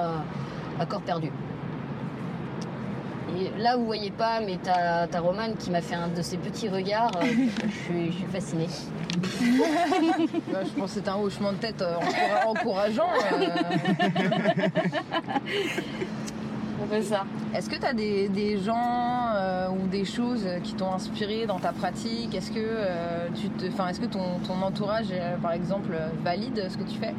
à 0.79 0.85
corps 0.85 1.01
perdu. 1.01 1.31
Et 3.37 3.51
là, 3.61 3.75
vous 3.75 3.85
voyez 3.85 4.11
pas, 4.11 4.39
mais 4.39 4.57
t'as 4.63 5.07
t'as 5.07 5.19
Romane 5.19 5.55
qui 5.57 5.69
m'a 5.71 5.81
fait 5.81 5.95
un 5.95 6.07
de 6.07 6.21
ses 6.21 6.37
petits 6.37 6.69
regards. 6.69 7.11
euh, 7.17 7.25
je, 7.25 7.83
suis, 7.83 8.11
je 8.11 8.17
suis 8.17 8.25
fascinée. 8.31 8.67
Je 9.21 10.79
pense 10.79 10.93
que 10.93 10.99
c'est 11.01 11.07
un 11.09 11.15
hochement 11.17 11.51
de 11.53 11.57
tête 11.57 11.81
euh, 11.81 11.95
encoura- 11.97 12.47
encourageant. 12.47 13.09
euh. 13.33 14.67
On 16.83 16.87
fait 16.87 17.01
ça. 17.01 17.23
Est-ce 17.55 17.69
que 17.69 17.77
tu 17.77 17.85
as 17.85 17.93
des, 17.93 18.27
des 18.29 18.57
gens 18.59 19.29
euh, 19.35 19.69
ou 19.69 19.87
des 19.87 20.03
choses 20.05 20.45
qui 20.63 20.73
t'ont 20.73 20.91
inspiré 20.93 21.45
dans 21.45 21.59
ta 21.59 21.71
pratique? 21.71 22.35
Est-ce 22.35 22.51
que, 22.51 22.59
euh, 22.59 23.27
tu 23.33 23.49
te, 23.49 23.65
enfin, 23.71 23.87
est-ce 23.87 23.99
que 24.01 24.05
ton, 24.05 24.39
ton 24.45 24.61
entourage, 24.61 25.07
par 25.41 25.53
exemple, 25.53 25.95
valide 26.23 26.67
ce 26.69 26.77
que 26.77 26.83
tu 26.83 26.97
fais? 26.99 27.13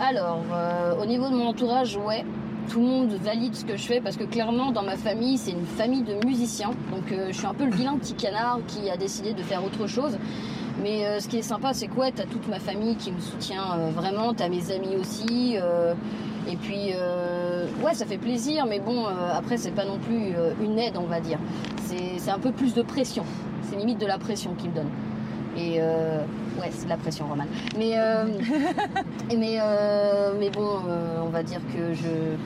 Alors, 0.00 0.42
euh, 0.52 0.94
au 1.02 1.06
niveau 1.06 1.28
de 1.28 1.34
mon 1.34 1.48
entourage, 1.48 1.96
ouais. 1.96 2.24
Tout 2.68 2.80
le 2.80 2.86
monde 2.86 3.12
valide 3.22 3.54
ce 3.54 3.64
que 3.64 3.76
je 3.76 3.82
fais 3.82 4.00
parce 4.00 4.16
que 4.16 4.24
clairement, 4.24 4.72
dans 4.72 4.82
ma 4.82 4.96
famille, 4.96 5.38
c'est 5.38 5.52
une 5.52 5.64
famille 5.64 6.02
de 6.02 6.14
musiciens. 6.26 6.70
Donc, 6.92 7.10
euh, 7.12 7.28
je 7.28 7.36
suis 7.36 7.46
un 7.46 7.54
peu 7.54 7.64
le 7.64 7.72
vilain 7.72 7.96
petit 7.96 8.12
canard 8.12 8.60
qui 8.66 8.90
a 8.90 8.96
décidé 8.96 9.32
de 9.32 9.42
faire 9.42 9.64
autre 9.64 9.86
chose. 9.86 10.18
Mais 10.82 11.06
euh, 11.06 11.18
ce 11.18 11.28
qui 11.28 11.38
est 11.38 11.42
sympa, 11.42 11.72
c'est 11.72 11.86
que 11.86 11.94
ouais, 11.94 12.12
t'as 12.12 12.24
toute 12.24 12.46
ma 12.46 12.60
famille 12.60 12.96
qui 12.96 13.10
me 13.10 13.20
soutient 13.20 13.78
euh, 13.78 13.90
vraiment, 13.90 14.34
t'as 14.34 14.50
mes 14.50 14.70
amis 14.70 14.96
aussi. 14.96 15.56
et 16.46 16.56
puis, 16.56 16.92
ouais, 17.82 17.94
ça 17.94 18.04
fait 18.04 18.18
plaisir, 18.18 18.66
mais 18.66 18.80
bon, 18.80 19.06
après, 19.06 19.56
c'est 19.56 19.70
pas 19.70 19.84
non 19.84 19.98
plus 19.98 20.34
une 20.62 20.78
aide, 20.78 20.96
on 20.98 21.06
va 21.06 21.20
dire. 21.20 21.38
C'est 21.86 22.30
un 22.30 22.38
peu 22.38 22.52
plus 22.52 22.74
de 22.74 22.82
pression. 22.82 23.24
C'est 23.62 23.76
limite 23.76 23.98
de 23.98 24.06
la 24.06 24.18
pression 24.18 24.54
qu'ils 24.54 24.70
me 24.70 24.74
donnent. 24.76 24.90
Et 25.58 25.78
euh, 25.80 26.20
ouais, 26.60 26.70
c'est 26.70 26.84
de 26.84 26.90
la 26.90 26.96
pression, 26.96 27.26
Roman. 27.26 27.44
Mais, 27.76 27.92
euh, 27.96 28.24
mais, 29.36 29.58
euh, 29.60 30.32
mais 30.38 30.50
bon, 30.50 30.78
on 31.24 31.28
va 31.28 31.42
dire 31.42 31.60
que 31.74 31.94
je. 31.94 32.36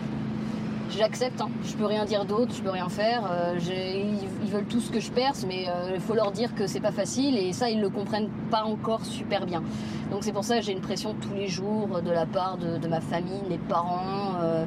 J'accepte, 0.97 1.41
hein. 1.41 1.49
je 1.65 1.75
peux 1.75 1.87
rien 1.87 2.05
dire 2.05 2.25
d'autre, 2.27 2.53
je 2.55 2.63
peux 2.63 2.71
rien 2.71 2.89
faire. 2.89 3.23
euh, 3.31 3.57
ils, 3.59 4.29
ils 4.45 4.51
veulent 4.51 4.67
tous 4.67 4.91
que 4.91 5.01
je 5.01 5.11
perce, 5.11 5.45
mais 5.49 5.65
euh, 5.69 5.93
il 5.95 6.01
faut 6.01 6.15
leur 6.15 6.33
dire 6.33 6.55
que 6.55 6.67
c'est 6.67 6.81
pas 6.81 6.93
facile 6.93 7.39
et 7.39 7.53
ça 7.53 7.71
ils 7.71 7.81
le 7.81 7.89
comprennent 7.89 8.29
pas 8.51 8.63
encore 8.65 9.05
super 9.05 9.47
bien. 9.47 9.63
Donc 10.11 10.23
c'est 10.23 10.33
pour 10.33 10.45
ça 10.45 10.57
que 10.59 10.63
j'ai 10.63 10.73
une 10.73 10.81
pression 10.83 11.15
tous 11.21 11.35
les 11.35 11.49
jours 11.49 12.03
de 12.05 12.11
la 12.11 12.27
part 12.27 12.59
de, 12.59 12.77
de 12.77 12.89
ma 12.89 13.01
famille, 13.01 13.41
mes 13.49 13.59
parents, 13.59 14.35
euh, 14.43 14.65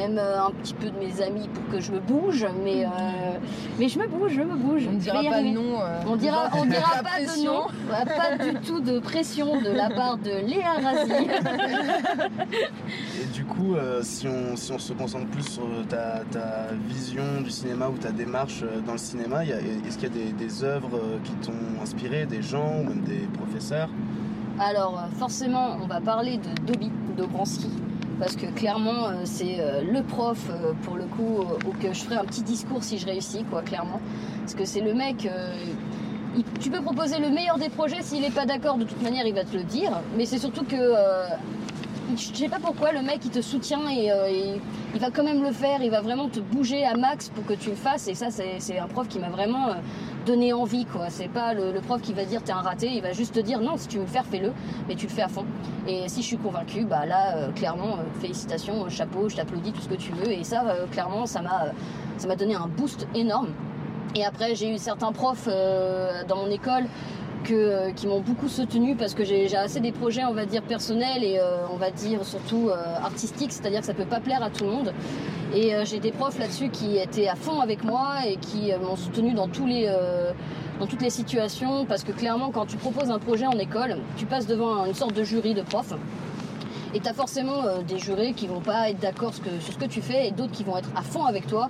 même 0.00 0.18
euh, 0.18 0.42
un 0.46 0.50
petit 0.52 0.72
peu 0.74 0.86
de 0.88 0.98
mes 0.98 1.20
amis 1.22 1.48
pour 1.52 1.66
que 1.68 1.80
je 1.80 1.92
me 1.92 2.00
bouge, 2.00 2.46
mais, 2.64 2.84
euh, 2.84 2.88
mais 3.78 3.88
je 3.88 3.98
me 3.98 4.06
bouge, 4.06 4.32
je 4.34 4.40
me 4.42 4.56
bouge. 4.56 4.84
On 4.88 4.92
ne 4.92 4.98
dira 4.98 5.16
pas 5.22 5.28
de 5.28 5.34
arriver. 5.34 5.52
nom. 5.52 5.80
euh, 5.80 6.00
On 6.08 6.16
dira, 6.16 6.48
on 6.56 6.64
dira 6.64 7.02
pas 7.02 7.20
de 7.20 7.44
nom, 7.44 7.66
pas 7.88 8.44
du 8.44 8.54
tout 8.60 8.80
de 8.80 8.98
pression 8.98 9.60
de 9.60 9.70
la 9.70 9.90
part 9.90 10.16
de 10.16 10.30
Léa 10.30 10.72
Razi. 10.82 11.12
Et 13.22 13.26
du 13.34 13.44
coup, 13.44 13.74
euh, 13.74 14.00
si, 14.02 14.26
on, 14.26 14.56
si 14.56 14.72
on 14.72 14.78
se 14.78 14.92
concentre 14.92 15.26
plus 15.26 15.46
sur 15.48 15.66
ta, 15.88 16.20
ta 16.30 16.68
vision 16.88 17.22
du 17.44 17.50
cinéma 17.50 17.88
ou 17.88 17.98
ta 17.98 18.10
démarche 18.10 18.62
euh, 18.62 18.80
dans 18.80 18.92
le 18.92 18.98
cinéma, 18.98 19.44
il 19.44 19.50
y 19.50 19.52
a- 19.52 19.58
est-ce 19.58 19.98
qu'il 19.98 20.08
y 20.08 20.10
a 20.20 20.24
des, 20.24 20.32
des 20.32 20.64
œuvres 20.64 20.90
euh, 20.94 21.18
qui 21.24 21.32
t'ont 21.46 21.82
inspiré, 21.82 22.26
des 22.26 22.42
gens 22.42 22.80
ou 22.80 22.84
même 22.88 23.02
des 23.02 23.28
professeurs? 23.38 23.88
Alors 24.58 24.98
euh, 24.98 25.18
forcément, 25.18 25.76
on 25.82 25.86
va 25.86 26.00
parler 26.00 26.38
de 26.38 26.66
Dobby, 26.72 26.90
Dobranski, 27.16 27.70
parce 28.20 28.36
que 28.36 28.46
clairement, 28.46 29.08
euh, 29.08 29.22
c'est 29.24 29.56
euh, 29.58 29.80
le 29.82 30.02
prof, 30.02 30.38
euh, 30.50 30.74
pour 30.82 30.96
le 30.96 31.04
coup, 31.04 31.38
euh, 31.40 31.68
auquel 31.68 31.94
je 31.94 32.00
ferai 32.00 32.16
un 32.16 32.24
petit 32.24 32.42
discours 32.42 32.84
si 32.84 32.98
je 32.98 33.06
réussis, 33.06 33.44
quoi, 33.50 33.62
clairement. 33.62 34.00
Parce 34.40 34.54
que 34.54 34.66
c'est 34.66 34.82
le 34.82 34.92
mec... 34.94 35.28
tu 36.60 36.70
peux 36.70 36.82
proposer 36.82 37.18
le 37.18 37.30
meilleur 37.30 37.58
des 37.58 37.70
projets, 37.70 38.02
s'il 38.02 38.20
n'est 38.20 38.30
pas 38.30 38.44
d'accord, 38.44 38.76
de 38.76 38.84
toute 38.84 39.02
manière, 39.02 39.26
il 39.26 39.34
va 39.34 39.44
te 39.44 39.56
le 39.56 39.64
dire. 39.64 39.90
Mais 40.16 40.26
c'est 40.26 40.38
surtout 40.38 40.64
que... 40.64 40.94
je 42.16 42.34
sais 42.34 42.48
pas 42.48 42.58
pourquoi 42.60 42.92
le 42.92 43.02
mec 43.02 43.20
il 43.24 43.30
te 43.30 43.40
soutient 43.40 43.88
et, 43.88 44.10
euh, 44.10 44.28
et 44.28 44.60
il 44.94 45.00
va 45.00 45.10
quand 45.10 45.22
même 45.22 45.42
le 45.42 45.52
faire, 45.52 45.82
il 45.82 45.90
va 45.90 46.00
vraiment 46.00 46.28
te 46.28 46.40
bouger 46.40 46.84
à 46.84 46.94
max 46.94 47.28
pour 47.28 47.44
que 47.44 47.54
tu 47.54 47.70
le 47.70 47.76
fasses 47.76 48.08
et 48.08 48.14
ça 48.14 48.28
c'est 48.30 48.78
un 48.78 48.86
prof 48.86 49.08
qui 49.08 49.18
m'a 49.18 49.28
vraiment 49.28 49.68
euh, 49.68 49.74
donné 50.26 50.52
envie 50.52 50.84
quoi. 50.84 51.10
C'est 51.10 51.28
pas 51.28 51.54
le, 51.54 51.72
prof 51.80 52.00
qui 52.00 52.12
va 52.12 52.24
dire 52.24 52.42
t'es 52.42 52.52
un 52.52 52.62
raté, 52.62 52.88
il 52.88 53.02
va 53.02 53.12
juste 53.12 53.34
te 53.34 53.40
dire 53.40 53.60
non 53.60 53.76
si 53.76 53.88
tu 53.88 53.96
veux 53.96 54.04
le 54.04 54.08
faire 54.08 54.24
fais-le, 54.24 54.52
mais 54.88 54.94
tu 54.94 55.06
le 55.06 55.12
fais 55.12 55.22
à 55.22 55.28
fond. 55.28 55.44
Et 55.86 56.08
si 56.08 56.22
je 56.22 56.26
suis 56.26 56.38
convaincue, 56.38 56.84
bah 56.84 57.06
là 57.06 57.36
euh, 57.36 57.52
clairement 57.52 57.98
félicitations, 58.20 58.88
chapeau, 58.88 59.28
je 59.28 59.36
t'applaudis 59.36 59.72
tout 59.72 59.82
ce 59.82 59.88
que 59.88 59.94
tu 59.94 60.12
veux 60.12 60.32
et 60.32 60.44
ça 60.44 60.64
clairement 60.90 61.26
ça 61.26 61.40
m'a 61.42 62.36
donné 62.36 62.54
un 62.54 62.66
boost 62.66 63.06
énorme. 63.14 63.48
Et 64.14 64.24
après 64.24 64.54
j'ai 64.54 64.74
eu 64.74 64.78
certains 64.78 65.12
profs 65.12 65.48
dans 66.28 66.36
mon 66.36 66.50
école 66.50 66.84
euh, 67.50 67.90
qui 67.92 68.06
m'ont 68.06 68.20
beaucoup 68.20 68.48
soutenu 68.48 68.94
parce 68.94 69.14
que 69.14 69.24
j'ai 69.24 69.54
assez 69.56 69.80
des 69.80 69.92
projets, 69.92 70.24
on 70.24 70.34
va 70.34 70.46
dire, 70.46 70.62
personnels 70.62 71.24
et 71.24 71.38
euh, 71.38 71.66
on 71.72 71.76
va 71.76 71.90
dire 71.90 72.24
surtout 72.24 72.68
euh, 72.68 72.96
artistiques, 73.02 73.52
c'est-à-dire 73.52 73.80
que 73.80 73.86
ça 73.86 73.94
peut 73.94 74.04
pas 74.04 74.20
plaire 74.20 74.42
à 74.42 74.50
tout 74.50 74.64
le 74.64 74.70
monde. 74.70 74.92
Et 75.52 75.72
j'ai 75.84 75.98
des 75.98 76.12
profs 76.12 76.38
là-dessus 76.38 76.68
qui 76.68 76.98
étaient 76.98 77.26
à 77.26 77.34
fond 77.34 77.58
avec 77.58 77.82
moi 77.82 78.18
et 78.24 78.36
qui 78.36 78.70
m'ont 78.80 78.94
soutenu 78.94 79.32
dans 79.32 79.48
tous 79.48 79.66
les 79.66 79.92
dans 80.78 80.86
toutes 80.86 81.02
les 81.02 81.10
situations 81.10 81.86
parce 81.86 82.04
que 82.04 82.12
clairement 82.12 82.52
quand 82.52 82.66
tu 82.66 82.76
proposes 82.76 83.10
un 83.10 83.18
projet 83.18 83.46
en 83.46 83.58
école, 83.58 83.96
tu 84.16 84.26
passes 84.26 84.46
devant 84.46 84.84
une 84.86 84.94
sorte 84.94 85.12
de 85.12 85.24
jury 85.24 85.54
de 85.54 85.62
profs. 85.62 85.94
Et 86.94 87.00
tu 87.00 87.08
as 87.08 87.14
forcément 87.14 87.64
des 87.82 87.98
jurés 87.98 88.32
qui 88.32 88.46
vont 88.46 88.60
pas 88.60 88.90
être 88.90 89.00
d'accord 89.00 89.34
sur 89.34 89.72
ce 89.72 89.78
que 89.78 89.86
tu 89.86 90.02
fais 90.02 90.28
et 90.28 90.30
d'autres 90.30 90.52
qui 90.52 90.62
vont 90.62 90.76
être 90.76 90.90
à 90.94 91.02
fond 91.02 91.24
avec 91.24 91.48
toi. 91.48 91.68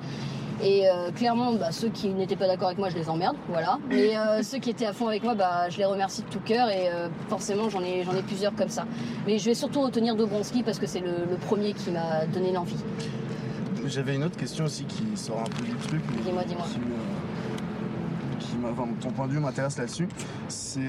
Et 0.62 0.88
euh, 0.88 1.10
clairement, 1.12 1.52
bah, 1.54 1.72
ceux 1.72 1.88
qui 1.88 2.08
n'étaient 2.08 2.36
pas 2.36 2.46
d'accord 2.46 2.66
avec 2.68 2.78
moi, 2.78 2.90
je 2.90 2.96
les 2.96 3.08
emmerde, 3.08 3.36
voilà. 3.48 3.78
Mais 3.88 4.16
euh, 4.16 4.42
ceux 4.42 4.58
qui 4.58 4.70
étaient 4.70 4.86
à 4.86 4.92
fond 4.92 5.08
avec 5.08 5.22
moi, 5.22 5.34
bah, 5.34 5.68
je 5.70 5.78
les 5.78 5.84
remercie 5.86 6.22
de 6.22 6.28
tout 6.28 6.40
cœur 6.40 6.68
et 6.68 6.88
euh, 6.90 7.08
forcément, 7.28 7.68
j'en 7.70 7.82
ai, 7.82 8.02
j'en 8.04 8.14
ai 8.14 8.22
plusieurs 8.22 8.54
comme 8.54 8.68
ça. 8.68 8.84
Mais 9.26 9.38
je 9.38 9.44
vais 9.46 9.54
surtout 9.54 9.80
retenir 9.82 10.16
Dobronski 10.16 10.62
parce 10.62 10.78
que 10.78 10.86
c'est 10.86 11.00
le, 11.00 11.12
le 11.30 11.36
premier 11.36 11.72
qui 11.72 11.90
m'a 11.90 12.26
donné 12.26 12.52
l'envie. 12.52 12.76
J'avais 13.86 14.14
une 14.14 14.24
autre 14.24 14.36
question 14.36 14.66
aussi 14.66 14.84
qui 14.84 15.04
sort 15.16 15.40
un 15.40 15.44
peu 15.44 15.64
du 15.64 15.74
truc. 15.76 16.02
mais 16.14 16.22
Dis-moi, 16.22 16.42
dis-moi. 16.46 16.64
Qui 16.70 16.78
me- 16.78 18.38
qui 18.38 18.56
m'a- 18.56 18.68
enfin, 18.70 18.88
ton 19.00 19.10
point 19.10 19.26
de 19.26 19.32
vue 19.32 19.38
m'intéresse 19.40 19.78
là-dessus. 19.78 20.08
C'est 20.48 20.80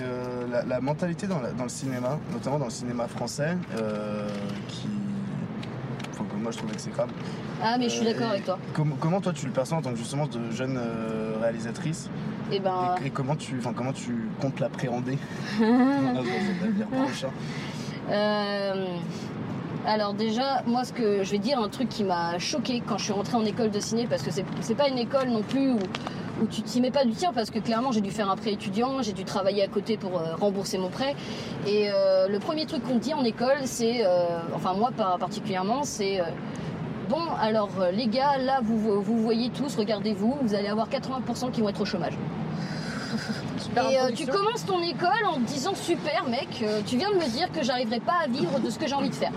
la, 0.52 0.64
la 0.64 0.82
mentalité 0.82 1.28
dans, 1.28 1.40
la- 1.40 1.52
dans 1.52 1.64
le 1.64 1.70
cinéma, 1.70 2.20
notamment 2.34 2.60
dans 2.60 2.66
le 2.66 2.72
cinéma 2.72 3.08
français, 3.08 3.58
qui, 4.68 4.88
moi 6.42 6.52
je 6.52 6.58
trouvais 6.58 6.74
que 6.76 6.82
c'est. 6.82 6.92
Ah, 7.64 7.78
mais 7.78 7.86
je 7.90 7.96
suis 7.96 8.08
Euh, 8.08 8.12
d'accord 8.14 8.28
et 8.28 8.32
avec 8.32 8.46
toi. 8.46 8.58
com- 8.74 8.94
comment 9.00 9.22
toi 9.22 9.32
tu 9.34 9.46
le 9.46 9.52
perçois 9.52 9.78
en 9.78 9.82
tant 9.82 9.92
que 9.92 9.98
justement 9.98 10.26
de 10.28 10.52
jeune 10.52 10.78
euh, 10.78 11.36
réalisatrice 11.42 12.10
Et 12.52 12.60
ben. 12.60 12.96
et, 13.04 13.08
et 13.08 13.10
comment 13.12 13.36
tu, 13.36 13.56
enfin 13.60 13.74
comment 13.76 13.94
tu 13.94 14.28
comptes 14.42 14.60
l'appréhender 14.60 15.18
Euh, 18.10 18.86
alors 19.86 20.14
déjà, 20.14 20.64
moi 20.66 20.84
ce 20.84 20.92
que 20.94 21.24
je 21.24 21.32
vais 21.32 21.38
dire 21.38 21.60
un 21.60 21.70
truc 21.70 21.88
qui 21.90 22.04
m'a 22.04 22.38
choqué 22.40 22.82
quand 22.86 22.98
je 22.98 23.06
suis 23.06 23.14
rentrée 23.14 23.38
en 23.38 23.46
école 23.46 23.72
de 23.72 23.80
ciné 23.80 24.06
parce 24.10 24.22
que 24.24 24.32
c'est 24.32 24.44
c'est 24.62 24.76
pas 24.76 24.90
une 24.90 24.98
école 24.98 25.30
non 25.30 25.42
plus 25.44 25.72
où, 25.72 25.80
où 26.42 26.48
tu 26.48 26.62
t'y 26.62 26.82
mets 26.82 26.92
pas 26.92 27.06
du 27.06 27.12
tien 27.12 27.32
parce 27.34 27.52
que 27.52 27.60
clairement 27.60 27.92
j'ai 27.92 28.02
dû 28.02 28.12
faire 28.12 28.30
un 28.30 28.36
prêt 28.36 28.54
étudiant, 28.54 29.02
j'ai 29.02 29.14
dû 29.14 29.24
travailler 29.26 29.64
à 29.64 29.68
côté 29.68 29.98
pour 29.98 30.20
euh, 30.20 30.36
rembourser 30.40 30.78
mon 30.78 30.90
prêt 30.90 31.16
et 31.68 31.90
euh, 31.92 32.28
le 32.28 32.40
premier 32.40 32.66
truc 32.66 32.84
qu'on 32.84 32.96
te 32.98 33.04
dit 33.04 33.14
en 33.14 33.24
école 33.24 33.60
c'est, 33.66 34.06
euh, 34.06 34.26
enfin 34.56 34.74
moi 34.74 34.92
par- 34.96 35.18
particulièrement 35.18 35.84
c'est 35.84 36.22
Bon, 37.10 37.24
alors 37.42 37.68
les 37.92 38.08
gars, 38.08 38.38
là 38.38 38.62
vous, 38.64 39.02
vous 39.02 39.18
voyez 39.22 39.50
tous, 39.50 39.76
regardez-vous, 39.76 40.38
vous 40.42 40.54
allez 40.54 40.70
avoir 40.70 40.88
80% 40.88 41.52
qui 41.52 41.60
vont 41.60 41.68
être 41.68 41.82
au 41.82 41.86
chômage. 41.86 42.14
Et 43.92 44.00
euh, 44.00 44.12
tu 44.16 44.26
commences 44.26 44.66
ton 44.66 44.82
école 44.82 45.26
en 45.26 45.36
te 45.36 45.48
disant 45.48 45.74
super 45.76 46.26
mec, 46.28 46.48
euh, 46.64 46.82
tu 46.86 46.98
viens 46.98 47.10
de 47.12 47.16
me 47.16 47.30
dire 47.30 47.52
que 47.52 47.64
j'arriverai 47.64 48.00
pas 48.00 48.16
à 48.24 48.28
vivre 48.28 48.60
de 48.60 48.70
ce 48.70 48.80
que 48.80 48.88
j'ai 48.88 48.96
envie 48.96 49.10
de 49.10 49.16
faire. 49.16 49.32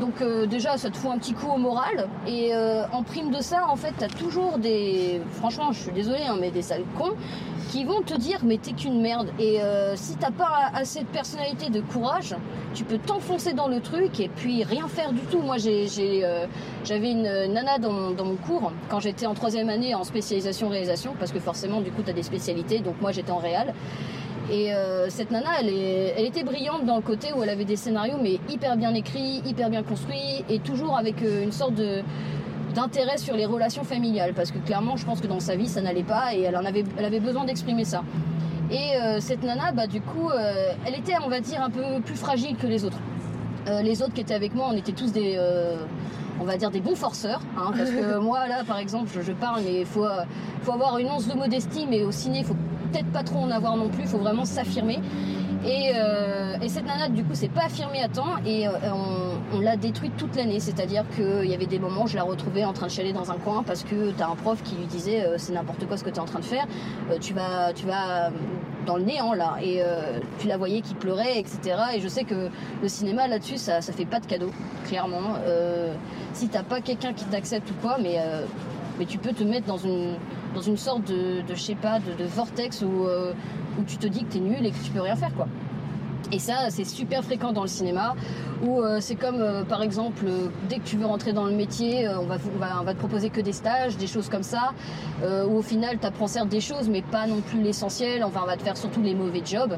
Donc 0.00 0.20
euh, 0.20 0.46
déjà 0.46 0.76
ça 0.76 0.90
te 0.90 0.96
fout 0.96 1.10
un 1.10 1.18
petit 1.18 1.34
coup 1.34 1.48
au 1.48 1.56
moral 1.56 2.08
et 2.26 2.54
euh, 2.54 2.84
en 2.92 3.02
prime 3.02 3.30
de 3.30 3.40
ça 3.40 3.66
en 3.68 3.76
fait 3.76 3.92
t'as 3.98 4.08
toujours 4.08 4.58
des, 4.58 5.20
franchement 5.32 5.72
je 5.72 5.80
suis 5.80 5.92
désolée 5.92 6.22
hein, 6.28 6.36
mais 6.40 6.50
des 6.50 6.62
sales 6.62 6.84
cons 6.96 7.14
qui 7.68 7.84
vont 7.84 8.02
te 8.02 8.14
dire 8.16 8.38
mais 8.44 8.58
t'es 8.58 8.72
qu'une 8.72 9.00
merde. 9.00 9.28
Et 9.38 9.60
euh, 9.62 9.94
si 9.96 10.16
t'as 10.16 10.30
pas 10.30 10.70
assez 10.74 11.00
de 11.00 11.06
personnalité, 11.06 11.70
de 11.70 11.80
courage, 11.80 12.34
tu 12.74 12.84
peux 12.84 12.98
t'enfoncer 12.98 13.52
dans 13.52 13.68
le 13.68 13.80
truc 13.80 14.18
et 14.20 14.28
puis 14.28 14.64
rien 14.64 14.88
faire 14.88 15.12
du 15.12 15.20
tout. 15.20 15.40
Moi 15.40 15.56
j'ai, 15.58 15.86
euh, 16.24 16.46
j'avais 16.84 17.10
une 17.12 17.22
nana 17.52 17.78
dans 17.78 17.92
mon, 17.92 18.10
dans 18.12 18.24
mon 18.24 18.36
cours 18.36 18.72
quand 18.88 19.00
j'étais 19.00 19.26
en 19.26 19.34
troisième 19.34 19.68
année 19.68 19.94
en 19.94 20.04
spécialisation 20.04 20.68
réalisation 20.68 21.14
parce 21.18 21.30
que 21.32 21.40
forcément 21.40 21.80
du 21.80 21.90
coup 21.90 22.02
t'as 22.04 22.12
des 22.12 22.22
spécialités. 22.22 22.80
Donc 22.80 22.94
moi 23.00 23.12
j'étais 23.12 23.32
en 23.32 23.38
réal. 23.38 23.74
Et 24.50 24.72
euh, 24.72 25.10
cette 25.10 25.30
nana, 25.30 25.50
elle, 25.60 25.68
est- 25.68 26.14
elle 26.16 26.24
était 26.24 26.42
brillante 26.42 26.86
dans 26.86 26.96
le 26.96 27.02
côté 27.02 27.34
où 27.36 27.42
elle 27.42 27.50
avait 27.50 27.66
des 27.66 27.76
scénarios, 27.76 28.16
mais 28.22 28.38
hyper 28.48 28.78
bien 28.78 28.94
écrits, 28.94 29.42
hyper 29.44 29.68
bien 29.68 29.82
construits, 29.82 30.42
et 30.48 30.58
toujours 30.60 30.96
avec 30.96 31.22
euh, 31.22 31.42
une 31.44 31.52
sorte 31.52 31.74
de 31.74 32.00
d'intérêt 32.78 33.18
sur 33.18 33.34
les 33.34 33.44
relations 33.44 33.82
familiales, 33.82 34.34
parce 34.34 34.52
que 34.52 34.58
clairement, 34.58 34.96
je 34.96 35.04
pense 35.04 35.20
que 35.20 35.26
dans 35.26 35.40
sa 35.40 35.56
vie, 35.56 35.66
ça 35.66 35.80
n'allait 35.80 36.04
pas, 36.04 36.34
et 36.34 36.42
elle 36.42 36.56
en 36.56 36.64
avait, 36.64 36.84
elle 36.96 37.04
avait 37.04 37.18
besoin 37.18 37.44
d'exprimer 37.44 37.84
ça. 37.84 38.02
Et 38.70 38.96
euh, 38.96 39.18
cette 39.20 39.42
nana, 39.42 39.72
bah 39.72 39.88
du 39.88 40.00
coup, 40.00 40.30
euh, 40.30 40.72
elle 40.86 40.94
était, 40.94 41.14
on 41.24 41.28
va 41.28 41.40
dire, 41.40 41.60
un 41.60 41.70
peu 41.70 41.82
plus 42.04 42.14
fragile 42.14 42.56
que 42.56 42.68
les 42.68 42.84
autres. 42.84 42.98
Euh, 43.66 43.82
les 43.82 44.00
autres 44.02 44.14
qui 44.14 44.20
étaient 44.20 44.34
avec 44.34 44.54
moi, 44.54 44.68
on 44.70 44.76
était 44.76 44.92
tous 44.92 45.10
des, 45.10 45.40
on 46.40 46.44
va 46.44 46.56
dire 46.56 46.70
des 46.70 46.80
bons 46.80 46.94
forceurs, 46.94 47.40
hein, 47.56 47.72
parce 47.76 47.90
que 47.90 48.18
moi 48.28 48.46
là, 48.46 48.62
par 48.64 48.78
exemple, 48.78 49.10
je, 49.12 49.22
je 49.22 49.32
parle, 49.32 49.62
mais 49.64 49.80
il 49.80 49.86
faut, 49.86 50.06
faut 50.62 50.72
avoir 50.72 50.98
une 50.98 51.08
once 51.08 51.26
de 51.26 51.34
modestie, 51.34 51.86
mais 51.90 52.04
au 52.04 52.12
ciné, 52.12 52.38
il 52.40 52.44
faut 52.44 52.56
peut-être 52.92 53.10
pas 53.10 53.24
trop 53.24 53.40
en 53.40 53.50
avoir 53.50 53.76
non 53.76 53.88
plus, 53.88 54.02
il 54.02 54.08
faut 54.08 54.18
vraiment 54.18 54.44
s'affirmer. 54.44 55.00
Et, 55.64 55.92
euh, 55.94 56.56
et 56.62 56.68
cette 56.68 56.86
nana, 56.86 57.08
du 57.08 57.24
coup, 57.24 57.34
s'est 57.34 57.48
pas 57.48 57.64
affirmée 57.64 58.02
à 58.02 58.08
temps 58.08 58.36
et 58.46 58.68
euh, 58.68 58.72
on, 58.92 59.56
on 59.56 59.60
l'a 59.60 59.76
détruite 59.76 60.16
toute 60.16 60.36
l'année. 60.36 60.60
C'est-à-dire 60.60 61.04
qu'il 61.14 61.46
y 61.50 61.54
avait 61.54 61.66
des 61.66 61.78
moments 61.78 62.04
où 62.04 62.06
je 62.06 62.16
la 62.16 62.22
retrouvais 62.22 62.64
en 62.64 62.72
train 62.72 62.86
de 62.86 62.92
chialer 62.92 63.12
dans 63.12 63.30
un 63.30 63.36
coin 63.36 63.62
parce 63.64 63.82
que 63.82 64.10
t'as 64.12 64.28
un 64.28 64.36
prof 64.36 64.62
qui 64.62 64.76
lui 64.76 64.86
disait 64.86 65.24
euh, 65.24 65.34
c'est 65.38 65.52
n'importe 65.52 65.86
quoi 65.86 65.96
ce 65.96 66.04
que 66.04 66.10
tu 66.10 66.16
es 66.16 66.20
en 66.20 66.26
train 66.26 66.40
de 66.40 66.44
faire, 66.44 66.66
Euh, 67.10 67.18
tu 67.20 67.34
vas, 67.34 67.72
tu 67.72 67.86
vas 67.86 68.30
dans 68.86 68.96
le 68.96 69.02
néant 69.04 69.34
là. 69.34 69.56
Et 69.62 69.82
euh, 69.82 70.20
tu 70.38 70.46
la 70.46 70.56
voyais 70.56 70.80
qui 70.80 70.94
pleurait, 70.94 71.38
etc. 71.38 71.76
Et 71.94 72.00
je 72.00 72.08
sais 72.08 72.24
que 72.24 72.48
le 72.82 72.88
cinéma 72.88 73.26
là-dessus, 73.26 73.56
ça, 73.56 73.80
ça 73.80 73.92
fait 73.92 74.06
pas 74.06 74.20
de 74.20 74.26
cadeau, 74.26 74.50
clairement. 74.86 75.34
Euh, 75.46 75.92
si 76.34 76.48
t'as 76.48 76.62
pas 76.62 76.80
quelqu'un 76.80 77.12
qui 77.12 77.24
t'accepte 77.24 77.68
ou 77.70 77.74
quoi, 77.82 77.96
mais, 78.00 78.16
euh, 78.18 78.44
mais 78.98 79.06
tu 79.06 79.18
peux 79.18 79.32
te 79.32 79.44
mettre 79.44 79.66
dans 79.66 79.78
une, 79.78 80.16
dans 80.54 80.60
une 80.60 80.76
sorte 80.76 81.04
de, 81.08 81.42
je 81.48 81.60
sais 81.60 81.74
pas, 81.74 81.98
de, 82.00 82.12
de 82.14 82.24
vortex 82.24 82.82
où, 82.82 83.06
euh, 83.06 83.32
où 83.78 83.84
tu 83.84 83.96
te 83.96 84.06
dis 84.06 84.24
que 84.24 84.32
t'es 84.32 84.40
nul 84.40 84.64
et 84.64 84.70
que 84.70 84.84
tu 84.84 84.90
peux 84.90 85.00
rien 85.00 85.16
faire 85.16 85.34
quoi. 85.34 85.46
Et 86.30 86.38
ça, 86.38 86.68
c'est 86.68 86.84
super 86.84 87.24
fréquent 87.24 87.52
dans 87.52 87.62
le 87.62 87.68
cinéma, 87.68 88.14
où 88.62 88.82
euh, 88.82 88.98
c'est 89.00 89.14
comme, 89.14 89.40
euh, 89.40 89.64
par 89.64 89.82
exemple, 89.82 90.24
euh, 90.26 90.48
dès 90.68 90.76
que 90.76 90.84
tu 90.84 90.96
veux 90.96 91.06
rentrer 91.06 91.32
dans 91.32 91.46
le 91.46 91.52
métier, 91.52 92.06
on, 92.08 92.26
va, 92.26 92.38
te 92.38 92.98
proposer 92.98 93.30
que 93.30 93.40
des 93.40 93.52
stages, 93.52 93.96
des 93.96 94.06
choses 94.06 94.28
comme 94.28 94.42
ça, 94.42 94.72
où 95.22 95.56
au 95.56 95.62
final, 95.62 95.98
tu 95.98 96.06
apprends 96.06 96.26
certes 96.26 96.48
des 96.48 96.60
choses, 96.60 96.88
mais 96.88 97.02
pas 97.02 97.26
non 97.26 97.40
plus 97.40 97.62
l'essentiel. 97.62 98.24
Enfin, 98.24 98.40
on 98.42 98.46
va 98.46 98.56
te 98.56 98.62
faire 98.62 98.76
surtout 98.76 99.02
les 99.02 99.14
mauvais 99.14 99.42
jobs. 99.44 99.76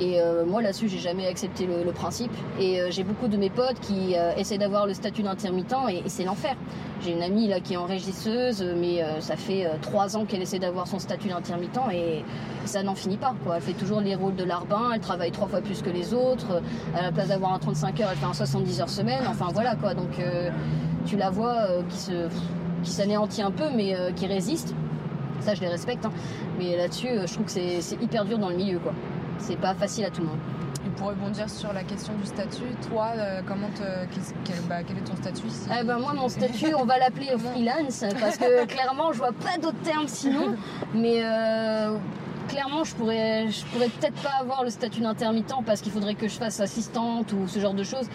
Et 0.00 0.18
moi, 0.46 0.62
là-dessus, 0.62 0.88
j'ai 0.88 0.98
jamais 0.98 1.26
accepté 1.26 1.66
le, 1.66 1.92
principe. 1.92 2.32
Et 2.58 2.80
j'ai 2.90 3.04
beaucoup 3.04 3.28
de 3.28 3.36
mes 3.36 3.50
potes 3.50 3.78
qui 3.80 4.14
essaient 4.36 4.58
d'avoir 4.58 4.86
le 4.86 4.94
statut 4.94 5.22
d'intermittent, 5.22 5.74
et, 5.90 6.02
c'est 6.06 6.24
l'enfer. 6.24 6.56
J'ai 7.02 7.12
une 7.12 7.22
amie 7.22 7.48
là 7.48 7.60
qui 7.60 7.74
est 7.74 7.76
en 7.76 7.86
régisseuse, 7.86 8.62
mais 8.76 9.04
ça 9.20 9.36
fait 9.36 9.66
trois 9.82 10.16
ans 10.16 10.24
qu'elle 10.24 10.42
essaie 10.42 10.58
d'avoir 10.58 10.86
son 10.86 10.98
statut 10.98 11.28
d'intermittent 11.28 11.80
et 11.92 12.24
ça 12.64 12.82
n'en 12.82 12.94
finit 12.94 13.16
pas. 13.16 13.34
Elle 13.54 13.60
fait 13.60 13.72
toujours 13.72 14.00
les 14.00 14.14
rôles 14.14 14.36
de 14.36 14.44
larbin, 14.44 14.90
elle 14.94 15.00
travaille 15.00 15.32
trois 15.32 15.48
fois 15.48 15.60
plus 15.60 15.79
que 15.82 15.90
les 15.90 16.14
autres. 16.14 16.62
À 16.96 17.02
la 17.02 17.12
place 17.12 17.28
d'avoir 17.28 17.52
un 17.54 17.58
35 17.58 18.00
heures, 18.00 18.08
elle 18.12 18.18
fait 18.18 18.26
un 18.26 18.32
70 18.32 18.80
heures 18.80 18.88
semaine. 18.88 19.22
Enfin 19.28 19.48
voilà 19.52 19.74
quoi. 19.76 19.94
Donc 19.94 20.18
euh, 20.18 20.50
tu 21.06 21.16
la 21.16 21.30
vois 21.30 21.54
euh, 21.68 21.82
qui 21.88 21.96
se 21.98 22.28
qui 22.82 22.90
s'anéantit 22.90 23.42
un 23.42 23.50
peu, 23.50 23.64
mais 23.74 23.94
euh, 23.94 24.10
qui 24.12 24.26
résiste. 24.26 24.74
Ça, 25.40 25.54
je 25.54 25.60
les 25.60 25.68
respecte. 25.68 26.04
hein. 26.06 26.12
Mais 26.58 26.76
là-dessus, 26.76 27.08
je 27.26 27.32
trouve 27.32 27.46
que 27.46 27.50
c'est 27.52 28.02
hyper 28.02 28.24
dur 28.24 28.38
dans 28.38 28.48
le 28.50 28.56
milieu. 28.56 28.78
quoi. 28.78 28.92
C'est 29.38 29.56
pas 29.58 29.74
facile 29.74 30.04
à 30.04 30.10
tout 30.10 30.20
le 30.22 30.28
monde. 30.28 30.38
Et 30.86 30.90
pour 30.98 31.08
rebondir 31.08 31.48
sur 31.50 31.72
la 31.74 31.82
question 31.82 32.12
du 32.20 32.26
statut, 32.26 32.62
toi, 32.88 33.08
euh, 33.16 33.40
comment 33.46 33.68
te, 33.74 33.82
quel, 34.44 34.54
bah, 34.68 34.76
quel 34.86 34.96
est 34.96 35.00
ton 35.02 35.16
statut 35.16 35.46
Eh 35.78 35.84
ben 35.84 35.98
moi 35.98 36.14
mon 36.14 36.28
statut 36.28 36.74
on 36.74 36.84
va 36.86 36.98
l'appeler 36.98 37.28
freelance 37.38 38.02
parce 38.18 38.38
que 38.38 38.64
clairement 38.66 39.12
je 39.12 39.18
vois 39.18 39.32
pas 39.32 39.58
d'autres 39.60 39.80
termes 39.82 40.08
sinon 40.08 40.54
mais 40.94 41.22
euh, 41.22 41.96
clairement 42.50 42.84
je 42.84 42.94
pourrais 42.94 43.48
je 43.48 43.64
pourrais 43.66 43.88
peut-être 43.88 44.20
pas 44.22 44.34
avoir 44.40 44.64
le 44.64 44.70
statut 44.70 45.00
d'intermittent 45.00 45.54
parce 45.64 45.80
qu'il 45.80 45.92
faudrait 45.92 46.14
que 46.14 46.28
je 46.28 46.34
fasse 46.34 46.60
assistante 46.60 47.32
ou 47.32 47.46
ce 47.46 47.58
genre 47.60 47.74
de 47.74 47.84
choses. 47.84 48.06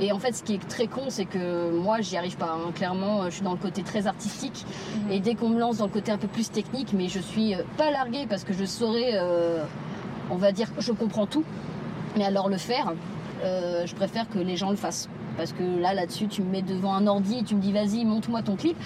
Et 0.00 0.12
en 0.12 0.18
fait 0.18 0.32
ce 0.32 0.42
qui 0.42 0.54
est 0.54 0.68
très 0.68 0.86
con 0.86 1.02
c'est 1.08 1.26
que 1.26 1.70
moi 1.70 2.00
j'y 2.00 2.16
arrive 2.16 2.36
pas 2.36 2.52
hein. 2.52 2.72
clairement 2.74 3.24
je 3.26 3.30
suis 3.30 3.42
dans 3.42 3.52
le 3.52 3.58
côté 3.58 3.82
très 3.82 4.06
artistique. 4.06 4.64
Et 5.10 5.20
dès 5.20 5.34
qu'on 5.34 5.50
me 5.50 5.60
lance 5.60 5.78
dans 5.78 5.86
le 5.86 5.92
côté 5.92 6.10
un 6.10 6.18
peu 6.18 6.28
plus 6.28 6.50
technique 6.50 6.92
mais 6.92 7.08
je 7.08 7.20
suis 7.20 7.54
euh, 7.54 7.62
pas 7.76 7.90
larguée 7.90 8.26
parce 8.28 8.44
que 8.44 8.52
je 8.52 8.64
saurais 8.64 9.12
euh, 9.14 9.62
on 10.30 10.36
va 10.36 10.52
dire 10.52 10.68
je 10.78 10.92
comprends 10.92 11.26
tout. 11.26 11.44
Mais 12.16 12.24
alors 12.24 12.48
le 12.48 12.56
faire 12.56 12.92
euh, 13.44 13.86
je 13.86 13.94
préfère 13.94 14.28
que 14.28 14.38
les 14.38 14.56
gens 14.56 14.70
le 14.70 14.76
fassent. 14.76 15.08
Parce 15.36 15.52
que 15.52 15.62
là, 15.80 15.94
là-dessus, 15.94 16.28
tu 16.28 16.42
me 16.42 16.50
mets 16.50 16.62
devant 16.62 16.94
un 16.94 17.06
ordi 17.06 17.38
et 17.38 17.42
tu 17.42 17.54
me 17.54 17.60
dis, 17.60 17.72
vas-y, 17.72 18.04
montre-moi 18.04 18.42
ton 18.42 18.54
clip. 18.54 18.76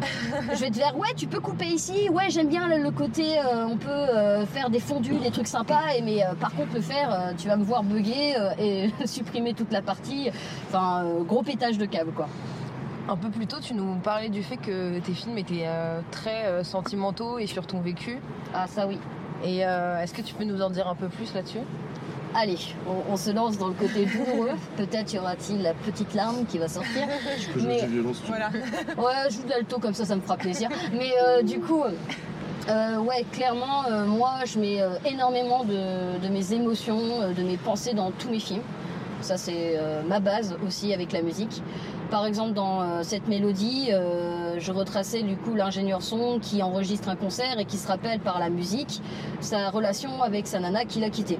je 0.54 0.60
vais 0.60 0.68
te 0.68 0.74
dire, 0.74 0.96
ouais, 0.96 1.12
tu 1.16 1.26
peux 1.26 1.40
couper 1.40 1.66
ici. 1.66 2.08
Ouais, 2.10 2.30
j'aime 2.30 2.48
bien 2.48 2.68
le, 2.68 2.82
le 2.82 2.90
côté, 2.90 3.38
euh, 3.38 3.66
on 3.66 3.76
peut 3.76 3.88
euh, 3.88 4.46
faire 4.46 4.70
des 4.70 4.80
fondus, 4.80 5.18
des 5.18 5.30
trucs 5.30 5.46
sympas. 5.46 5.94
Et, 5.96 6.02
mais 6.02 6.24
euh, 6.24 6.34
par 6.34 6.54
contre, 6.54 6.74
le 6.74 6.80
faire, 6.80 7.34
tu 7.38 7.48
vas 7.48 7.56
me 7.56 7.64
voir 7.64 7.82
bugger 7.82 8.34
et 8.58 8.90
supprimer 9.06 9.54
toute 9.54 9.72
la 9.72 9.82
partie. 9.82 10.30
Enfin, 10.68 11.04
gros 11.26 11.42
pétage 11.42 11.78
de 11.78 11.86
câble, 11.86 12.12
quoi. 12.12 12.28
Un 13.08 13.16
peu 13.16 13.30
plus 13.30 13.46
tôt, 13.46 13.58
tu 13.60 13.74
nous 13.74 13.96
parlais 13.96 14.28
du 14.28 14.42
fait 14.42 14.56
que 14.56 14.98
tes 15.00 15.12
films 15.12 15.36
étaient 15.38 15.66
très 16.12 16.62
sentimentaux 16.62 17.38
et 17.38 17.46
sur 17.46 17.66
ton 17.66 17.80
vécu. 17.80 18.18
Ah, 18.54 18.66
ça 18.68 18.86
oui. 18.86 18.98
Et 19.42 19.60
est-ce 19.60 20.14
que 20.14 20.22
tu 20.22 20.34
peux 20.34 20.44
nous 20.44 20.62
en 20.62 20.70
dire 20.70 20.86
un 20.86 20.94
peu 20.94 21.08
plus 21.08 21.34
là-dessus? 21.34 21.58
Allez, 22.34 22.58
on, 22.86 23.12
on 23.12 23.16
se 23.16 23.30
lance 23.30 23.58
dans 23.58 23.68
le 23.68 23.74
côté 23.74 24.06
douloureux. 24.06 24.50
Peut-être 24.76 25.12
y 25.12 25.18
aura-t-il 25.18 25.62
la 25.62 25.74
petite 25.74 26.14
larme 26.14 26.46
qui 26.46 26.58
va 26.58 26.68
sortir. 26.68 27.08
Je 27.38 27.48
peux 27.48 27.66
Mais-. 27.66 27.88
Voilà. 28.26 28.50
Ouais, 28.96 29.28
je 29.30 29.36
joue 29.36 29.42
de 29.44 29.50
l'alto 29.50 29.78
comme 29.78 29.94
ça, 29.94 30.04
ça 30.04 30.14
me 30.16 30.20
fera 30.20 30.36
plaisir. 30.36 30.68
Mais 30.92 31.10
euh, 31.22 31.42
du 31.42 31.58
coup, 31.60 31.82
euh, 32.68 32.98
ouais, 32.98 33.24
clairement, 33.32 33.84
euh, 33.90 34.04
moi, 34.06 34.34
je 34.44 34.58
mets 34.58 34.80
euh, 34.80 34.90
énormément 35.04 35.64
de, 35.64 36.18
de 36.18 36.28
mes 36.28 36.52
émotions, 36.52 37.00
euh, 37.22 37.32
de 37.32 37.42
mes 37.42 37.56
pensées 37.56 37.94
dans 37.94 38.10
tous 38.12 38.28
mes 38.30 38.38
films. 38.38 38.62
Ça, 39.22 39.36
c'est 39.36 39.76
euh, 39.76 40.02
ma 40.08 40.20
base 40.20 40.56
aussi 40.66 40.94
avec 40.94 41.12
la 41.12 41.22
musique. 41.22 41.62
Par 42.10 42.26
exemple, 42.26 42.54
dans 42.54 42.80
euh, 42.82 43.02
cette 43.02 43.28
mélodie, 43.28 43.90
euh, 43.92 44.58
je 44.58 44.72
retraçais 44.72 45.22
du 45.22 45.36
coup 45.36 45.54
l'ingénieur 45.54 46.02
son 46.02 46.38
qui 46.40 46.62
enregistre 46.62 47.08
un 47.08 47.16
concert 47.16 47.58
et 47.58 47.64
qui 47.66 47.76
se 47.76 47.86
rappelle 47.86 48.18
par 48.20 48.38
la 48.38 48.48
musique 48.50 49.00
sa 49.40 49.70
relation 49.70 50.22
avec 50.22 50.46
sa 50.46 50.58
nana 50.58 50.84
qu'il 50.84 51.04
a 51.04 51.10
quittée. 51.10 51.38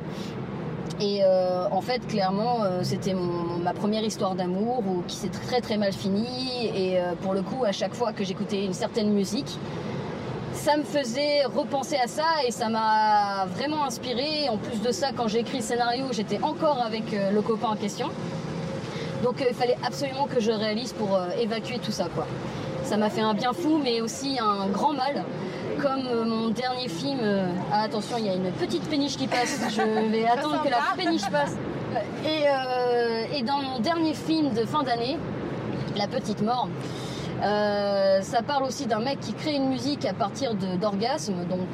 Et 1.00 1.20
euh, 1.24 1.66
en 1.70 1.80
fait, 1.80 2.06
clairement, 2.06 2.62
euh, 2.62 2.80
c'était 2.82 3.14
ma 3.14 3.72
première 3.72 4.04
histoire 4.04 4.34
d'amour 4.34 4.84
ou 4.86 5.02
qui 5.08 5.16
s'est 5.16 5.30
très 5.30 5.62
très 5.62 5.78
mal 5.78 5.94
finie. 5.94 6.70
Et 6.74 7.00
euh, 7.00 7.14
pour 7.22 7.32
le 7.32 7.40
coup, 7.40 7.64
à 7.64 7.72
chaque 7.72 7.94
fois 7.94 8.12
que 8.12 8.22
j'écoutais 8.22 8.66
une 8.66 8.74
certaine 8.74 9.10
musique, 9.10 9.58
ça 10.52 10.76
me 10.76 10.82
faisait 10.82 11.44
repenser 11.44 11.96
à 11.96 12.06
ça 12.06 12.26
et 12.46 12.50
ça 12.50 12.68
m'a 12.68 13.46
vraiment 13.46 13.84
inspiré. 13.84 14.50
En 14.50 14.58
plus 14.58 14.82
de 14.82 14.92
ça, 14.92 15.08
quand 15.16 15.26
j'ai 15.26 15.38
écrit 15.38 15.58
le 15.58 15.64
scénario, 15.64 16.04
j'étais 16.12 16.38
encore 16.42 16.82
avec 16.82 17.04
le 17.12 17.40
copain 17.40 17.68
en 17.68 17.76
question. 17.76 18.08
Donc 19.22 19.42
il 19.48 19.54
fallait 19.54 19.78
absolument 19.82 20.26
que 20.26 20.40
je 20.40 20.50
réalise 20.50 20.92
pour 20.92 21.18
évacuer 21.40 21.78
tout 21.78 21.92
ça. 21.92 22.08
Ça 22.84 22.98
m'a 22.98 23.08
fait 23.08 23.20
un 23.22 23.32
bien 23.32 23.54
fou, 23.54 23.80
mais 23.82 24.02
aussi 24.02 24.38
un 24.38 24.66
grand 24.66 24.92
mal. 24.92 25.24
Comme 25.82 26.06
euh, 26.06 26.24
mon 26.24 26.48
dernier 26.50 26.88
film, 26.88 27.18
euh, 27.22 27.46
ah, 27.72 27.82
attention, 27.82 28.16
il 28.18 28.26
y 28.26 28.28
a 28.28 28.34
une 28.34 28.50
petite 28.52 28.82
péniche 28.88 29.16
qui 29.16 29.26
passe. 29.26 29.60
Je 29.74 30.10
vais 30.10 30.26
attendre 30.26 30.62
que 30.62 30.68
la 30.68 30.78
péniche 30.96 31.28
passe. 31.30 31.56
Et, 32.24 32.44
euh, 32.46 33.24
et 33.34 33.42
dans 33.42 33.58
mon 33.62 33.78
dernier 33.80 34.14
film 34.14 34.50
de 34.52 34.64
fin 34.64 34.82
d'année, 34.82 35.18
La 35.96 36.06
petite 36.06 36.40
mort. 36.42 36.68
Ça 37.42 38.42
parle 38.46 38.64
aussi 38.64 38.86
d'un 38.86 39.00
mec 39.00 39.18
qui 39.20 39.32
crée 39.32 39.54
une 39.54 39.68
musique 39.70 40.04
à 40.04 40.12
partir 40.12 40.54
de- 40.54 40.76
d'orgasme. 40.76 41.34
Donc 41.48 41.68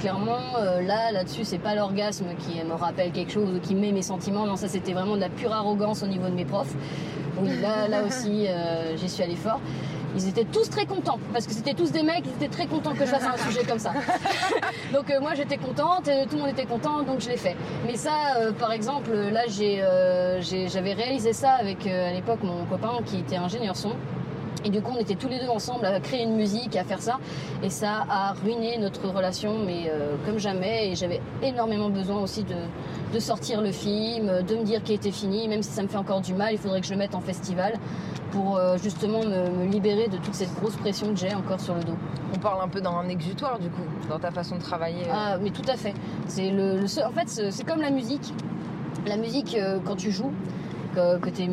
clairement, 0.00 0.38
là, 0.80 1.12
là-dessus, 1.12 1.44
c'est 1.44 1.58
pas 1.58 1.74
l'orgasme 1.74 2.26
qui 2.38 2.62
me 2.64 2.74
rappelle 2.74 3.12
quelque 3.12 3.30
chose, 3.32 3.48
ou 3.54 3.60
qui 3.60 3.74
met 3.74 3.92
mes 3.92 4.02
sentiments. 4.02 4.46
Non, 4.46 4.56
ça 4.56 4.66
c'était 4.68 4.92
vraiment 4.94 5.16
de 5.16 5.20
la 5.20 5.28
pure 5.28 5.52
arrogance 5.52 6.02
au 6.02 6.06
niveau 6.06 6.26
de 6.26 6.34
mes 6.34 6.46
profs. 6.46 6.74
Oui, 7.40 7.50
là, 7.60 7.86
là 7.88 8.02
aussi, 8.06 8.46
j'y 8.96 9.08
suis 9.08 9.22
allée 9.22 9.36
fort. 9.36 9.60
Ils 10.16 10.28
étaient 10.28 10.44
tous 10.44 10.68
très 10.68 10.86
contents 10.86 11.18
parce 11.32 11.46
que 11.46 11.52
c'était 11.52 11.74
tous 11.74 11.92
des 11.92 12.02
mecs, 12.02 12.24
ils 12.24 12.32
étaient 12.44 12.52
très 12.54 12.66
contents 12.66 12.92
que 12.94 13.00
je 13.06 13.10
fasse 13.10 13.24
un 13.24 13.36
sujet 13.50 13.64
comme 13.64 13.78
ça. 13.78 13.92
donc 14.92 15.10
euh, 15.10 15.20
moi 15.20 15.34
j'étais 15.34 15.56
contente, 15.56 16.08
et 16.08 16.24
tout 16.26 16.36
le 16.36 16.42
monde 16.42 16.50
était 16.50 16.66
content, 16.66 17.02
donc 17.02 17.20
je 17.20 17.28
l'ai 17.28 17.36
fait. 17.36 17.56
Mais 17.86 17.96
ça, 17.96 18.12
euh, 18.38 18.52
par 18.52 18.72
exemple, 18.72 19.12
là 19.12 19.42
j'ai, 19.48 19.82
euh, 19.82 20.40
j'ai- 20.40 20.68
j'avais 20.68 20.92
réalisé 20.94 21.32
ça 21.32 21.52
avec 21.52 21.86
euh, 21.86 22.08
à 22.10 22.12
l'époque 22.12 22.42
mon 22.42 22.64
copain 22.64 22.98
qui 23.06 23.18
était 23.18 23.36
ingénieur 23.36 23.76
son. 23.76 23.92
Et 24.64 24.70
du 24.70 24.82
coup, 24.82 24.92
on 24.94 25.00
était 25.00 25.14
tous 25.14 25.28
les 25.28 25.38
deux 25.38 25.48
ensemble 25.48 25.86
à 25.86 25.98
créer 26.00 26.22
une 26.22 26.36
musique, 26.36 26.76
à 26.76 26.84
faire 26.84 27.00
ça. 27.00 27.18
Et 27.62 27.70
ça 27.70 28.04
a 28.10 28.32
ruiné 28.32 28.76
notre 28.78 29.08
relation, 29.08 29.54
mais 29.64 29.88
euh, 29.88 30.16
comme 30.26 30.38
jamais. 30.38 30.90
Et 30.90 30.94
j'avais 30.96 31.20
énormément 31.42 31.88
besoin 31.88 32.20
aussi 32.20 32.44
de, 32.44 32.56
de 33.14 33.18
sortir 33.18 33.62
le 33.62 33.72
film, 33.72 34.42
de 34.42 34.56
me 34.56 34.64
dire 34.64 34.82
qu'il 34.82 34.94
était 34.94 35.10
fini, 35.10 35.48
même 35.48 35.62
si 35.62 35.70
ça 35.70 35.82
me 35.82 35.88
fait 35.88 35.96
encore 35.96 36.20
du 36.20 36.34
mal. 36.34 36.52
Il 36.52 36.58
faudrait 36.58 36.80
que 36.80 36.86
je 36.86 36.92
le 36.92 36.98
mette 36.98 37.14
en 37.14 37.20
festival 37.20 37.74
pour 38.32 38.56
euh, 38.56 38.76
justement 38.76 39.20
me, 39.20 39.50
me 39.50 39.66
libérer 39.66 40.08
de 40.08 40.16
toute 40.18 40.34
cette 40.34 40.54
grosse 40.54 40.76
pression 40.76 41.12
que 41.12 41.18
j'ai 41.18 41.34
encore 41.34 41.60
sur 41.60 41.74
le 41.74 41.82
dos. 41.82 41.96
On 42.34 42.38
parle 42.38 42.62
un 42.62 42.68
peu 42.68 42.80
d'un 42.80 43.08
exutoire 43.08 43.58
du 43.58 43.68
coup, 43.70 43.82
dans 44.08 44.18
ta 44.18 44.30
façon 44.30 44.56
de 44.56 44.60
travailler. 44.60 45.04
Ah, 45.12 45.36
mais 45.42 45.50
tout 45.50 45.68
à 45.68 45.76
fait. 45.76 45.94
C'est 46.26 46.50
le, 46.50 46.84
en 47.04 47.10
fait, 47.10 47.28
c'est 47.28 47.50
c'est 47.50 47.64
comme 47.64 47.80
la 47.80 47.90
musique. 47.90 48.32
La 49.06 49.16
musique, 49.16 49.56
euh, 49.56 49.78
quand 49.84 49.96
tu 49.96 50.12
joues, 50.12 50.32
que, 50.94 51.18
que 51.18 51.30
tu 51.30 51.42
es 51.42 51.48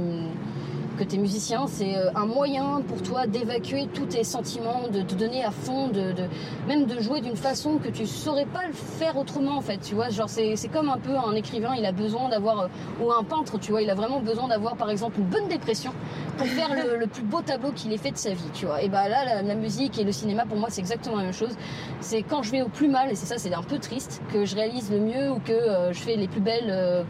que 0.97 1.03
tu 1.03 1.15
es 1.15 1.19
musicien, 1.19 1.67
c'est 1.67 1.95
euh, 1.95 2.09
un 2.15 2.25
moyen 2.25 2.81
pour 2.87 3.01
toi 3.01 3.27
d'évacuer 3.27 3.87
tous 3.93 4.07
tes 4.07 4.23
sentiments, 4.23 4.87
de 4.91 5.01
te 5.01 5.13
donner 5.15 5.43
à 5.43 5.51
fond, 5.51 5.87
de, 5.87 6.13
même 6.67 6.85
de 6.85 6.99
jouer 6.99 7.21
d'une 7.21 7.35
façon 7.35 7.77
que 7.77 7.89
tu 7.89 8.05
saurais 8.05 8.45
pas 8.45 8.65
le 8.67 8.73
faire 8.73 9.15
autrement 9.17 9.57
en 9.57 9.61
fait, 9.61 9.77
tu 9.77 9.95
vois. 9.95 10.09
Genre 10.09 10.27
c'est 10.27 10.55
comme 10.73 10.89
un 10.89 10.97
peu 10.97 11.15
un 11.15 11.33
écrivain, 11.33 11.75
il 11.77 11.85
a 11.85 11.91
besoin 11.91 12.29
d'avoir, 12.29 12.61
euh, 12.61 12.67
ou 13.01 13.11
un 13.11 13.23
peintre, 13.23 13.59
tu 13.59 13.71
vois, 13.71 13.81
il 13.81 13.89
a 13.89 13.95
vraiment 13.95 14.19
besoin 14.19 14.47
d'avoir 14.47 14.75
par 14.75 14.89
exemple 14.89 15.19
une 15.19 15.25
bonne 15.25 15.47
dépression 15.47 15.91
pour 16.37 16.47
faire 16.47 16.69
le, 16.73 17.05
plus 17.07 17.23
beau 17.23 17.41
tableau 17.41 17.71
qu'il 17.71 17.93
ait 17.93 17.97
fait 17.97 18.11
de 18.11 18.17
sa 18.17 18.31
vie, 18.31 18.49
tu 18.53 18.65
vois. 18.65 18.81
Et 18.81 18.89
bah 18.89 19.07
là, 19.07 19.41
la, 19.41 19.55
musique 19.55 19.97
et 19.99 20.03
le 20.03 20.11
cinéma, 20.11 20.45
pour 20.45 20.57
moi, 20.57 20.69
c'est 20.69 20.81
exactement 20.81 21.17
la 21.17 21.23
même 21.23 21.33
chose. 21.33 21.55
C'est 21.99 22.21
quand 22.23 22.43
je 22.43 22.51
vais 22.51 22.61
au 22.61 22.69
plus 22.69 22.89
mal, 22.89 23.11
et 23.11 23.15
c'est 23.15 23.25
ça, 23.25 23.37
c'est 23.37 23.53
un 23.53 23.63
peu 23.63 23.79
triste, 23.79 24.21
que 24.33 24.45
je 24.45 24.55
réalise 24.55 24.91
le 24.91 24.99
mieux 24.99 25.31
ou 25.31 25.39
que 25.39 25.51
euh, 25.51 25.93
je 25.93 25.99
fais 25.99 26.15
les 26.15 26.27
plus 26.27 26.41
belles 26.41 27.05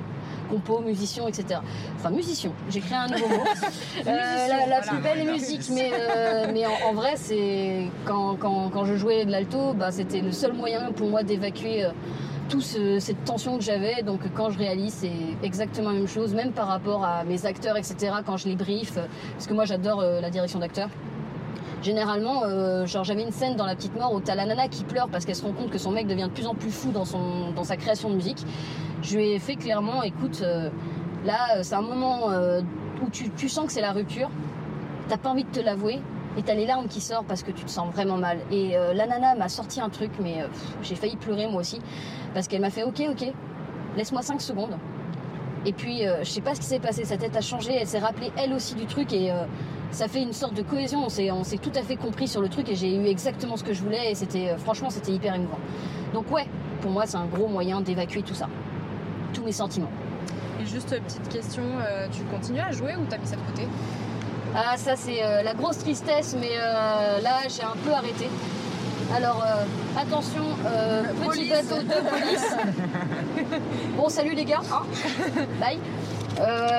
compos, 0.48 0.80
musiciens, 0.82 1.28
etc. 1.28 1.60
Enfin, 1.96 2.10
musiciens, 2.10 2.52
j'ai 2.70 2.80
créé 2.80 2.98
un 2.98 3.08
nouveau 3.08 3.28
mot. 3.28 3.44
Euh, 4.08 4.48
la 4.48 4.68
la 4.68 4.82
plus 4.82 4.98
belle 5.00 5.30
musique, 5.32 5.70
mais, 5.74 5.92
euh, 5.94 6.48
mais 6.54 6.66
en, 6.66 6.90
en 6.90 6.94
vrai, 6.94 7.14
c'est 7.16 7.90
quand, 8.06 8.36
quand, 8.40 8.70
quand 8.70 8.86
je 8.86 8.96
jouais 8.96 9.26
de 9.26 9.32
l'alto, 9.32 9.74
bah, 9.74 9.92
c'était 9.92 10.22
le 10.22 10.32
seul 10.32 10.54
moyen 10.54 10.92
pour 10.92 11.10
moi 11.10 11.24
d'évacuer. 11.24 11.86
euh, 11.86 11.90
toute 12.50 12.64
cette 12.64 13.26
tension 13.26 13.58
que 13.58 13.64
j'avais, 13.64 14.04
donc 14.04 14.22
quand 14.34 14.50
je 14.50 14.58
réalise, 14.58 14.94
c'est 14.94 15.12
exactement 15.44 15.90
la 15.90 15.98
même 15.98 16.08
chose, 16.08 16.34
même 16.34 16.52
par 16.54 16.68
rapport 16.68 17.04
à 17.04 17.24
mes 17.26 17.46
acteurs, 17.46 17.76
etc., 17.78 18.14
quand 18.26 18.38
je 18.38 18.48
les 18.48 18.56
brief, 18.56 18.96
euh, 18.98 19.06
parce 19.34 19.48
que 19.48 19.54
moi 19.54 19.66
j'adore 19.66 20.00
euh, 20.00 20.22
la 20.22 20.30
direction 20.30 20.60
d'acteur. 20.60 20.90
Généralement, 21.84 22.44
euh, 22.44 22.86
genre 22.86 23.04
j'avais 23.04 23.22
une 23.22 23.32
scène 23.32 23.56
dans 23.56 23.66
La 23.66 23.76
Petite 23.76 23.96
Mort 23.96 24.14
où 24.14 24.20
t'as 24.20 24.34
la 24.34 24.46
nana 24.46 24.68
qui 24.68 24.84
pleure 24.84 25.10
parce 25.10 25.26
qu'elle 25.26 25.36
se 25.36 25.44
rend 25.44 25.52
compte 25.52 25.70
que 25.70 25.78
son 25.78 25.92
mec 25.92 26.08
devient 26.08 26.24
de 26.24 26.30
plus 26.30 26.48
en 26.48 26.56
plus 26.56 26.72
fou 26.72 26.92
dans, 26.92 27.06
son, 27.06 27.52
dans 27.56 27.64
sa 27.64 27.78
création 27.78 28.10
de 28.10 28.16
musique. 28.16 28.44
Je 29.04 29.18
lui 29.18 29.32
ai 29.32 29.40
fait 29.40 29.56
clairement, 29.56 30.02
écoute, 30.02 30.42
euh, 30.42 30.70
là 31.26 31.58
euh, 31.58 31.60
c'est 31.62 31.76
un 31.76 31.82
moment 31.82 32.32
euh, 32.32 32.62
où 33.04 33.10
tu, 33.10 33.50
sens 33.50 33.68
que 33.68 33.72
c'est 33.72 33.82
la 33.82 33.92
rupture, 33.92 34.30
t'as 35.08 35.18
pas 35.18 35.30
envie 35.30 35.44
de 35.44 35.50
te 35.50 35.60
l'avouer, 35.60 36.00
et 36.36 36.42
t'as 36.42 36.56
les 36.56 36.66
larmes 36.66 36.88
qui 36.88 37.00
sortent 37.00 37.28
parce 37.28 37.44
que 37.44 37.52
tu 37.52 37.64
te 37.64 37.70
sens 37.70 37.94
vraiment 37.94 38.18
mal. 38.18 38.40
Et 38.52 38.76
la 38.94 39.08
nana 39.08 39.36
m'a 39.36 39.50
sorti 39.50 39.82
un 39.82 39.90
truc, 39.90 40.12
mais 40.22 40.44
j'ai 40.84 40.94
failli 40.94 41.16
pleurer 41.16 41.48
moi 41.48 41.62
aussi, 41.62 41.80
parce 42.36 42.48
qu'elle 42.48 42.62
m'a 42.62 42.70
fait 42.70 42.84
ok, 42.84 43.02
ok, 43.10 43.34
laisse-moi 43.96 44.22
5 44.22 44.40
secondes. 44.42 44.78
Et 45.66 45.74
puis, 45.74 46.04
je 46.20 46.30
sais 46.30 46.42
pas 46.42 46.54
ce 46.54 46.60
qui 46.60 46.68
s'est 46.68 46.80
passé, 46.80 47.06
sa 47.06 47.18
tête 47.18 47.36
a 47.36 47.42
changé, 47.42 47.74
elle 47.74 47.88
s'est 47.88 47.98
rappelée 47.98 48.32
elle 48.38 48.54
aussi 48.54 48.76
du 48.76 48.86
truc, 48.86 49.14
et 49.14 49.32
ça 49.90 50.08
fait 50.08 50.22
une 50.22 50.34
sorte 50.34 50.54
de 50.54 50.62
cohésion, 50.62 51.06
on 51.06 51.10
s'est, 51.10 51.32
on 51.32 51.44
s'est 51.44 51.58
tout 51.58 51.72
à 51.74 51.82
fait 51.82 51.96
compris 51.96 52.28
sur 52.28 52.42
le 52.42 52.50
truc, 52.50 52.70
et 52.70 52.76
j'ai 52.76 52.96
eu 52.96 53.06
exactement 53.06 53.58
ce 53.58 53.64
que 53.64 53.74
je 53.74 53.82
voulais, 53.82 54.12
et 54.12 54.16
c'était, 54.16 54.56
franchement, 54.58 54.92
c'était 54.92 55.14
hyper 55.14 55.34
émouvant. 55.34 55.60
Donc 56.14 56.32
ouais, 56.32 56.46
pour 56.82 56.92
moi, 56.92 57.08
c'est 57.08 57.18
un 57.18 57.26
gros 57.26 57.48
moyen 57.48 57.82
d'évacuer 57.82 58.22
tout 58.22 58.36
ça, 58.36 58.48
tous 59.38 59.44
mes 59.44 59.52
sentiments. 59.52 59.92
Et 60.62 60.66
juste 60.66 60.92
euh, 60.94 61.00
petite 61.00 61.30
question, 61.30 61.62
euh, 61.86 62.08
tu 62.12 62.24
continues 62.24 62.60
à 62.60 62.72
jouer 62.72 62.96
ou 62.96 63.06
t'as 63.10 63.18
mis 63.20 63.28
ça 63.28 63.36
de 63.36 63.42
côté? 63.42 63.68
Ah, 64.56 64.76
ça 64.78 64.96
c'est 64.96 65.24
euh, 65.24 65.44
la 65.44 65.54
grosse 65.54 65.78
tristesse, 65.78 66.36
mais 66.40 66.50
euh, 66.58 67.22
là 67.22 67.38
j'ai 67.48 67.64
un 67.64 67.76
peu 67.86 67.92
arrêté. 67.94 68.28
Alors 69.16 69.44
euh, 69.46 70.02
attention, 70.02 70.42
petit 71.30 71.50
bateau 71.50 71.82
de 71.82 72.10
police. 72.10 72.56
bon, 73.98 74.10
salut 74.10 74.34
les 74.34 74.44
gars. 74.46 74.62
hein? 74.72 74.82
Bye. 75.62 75.80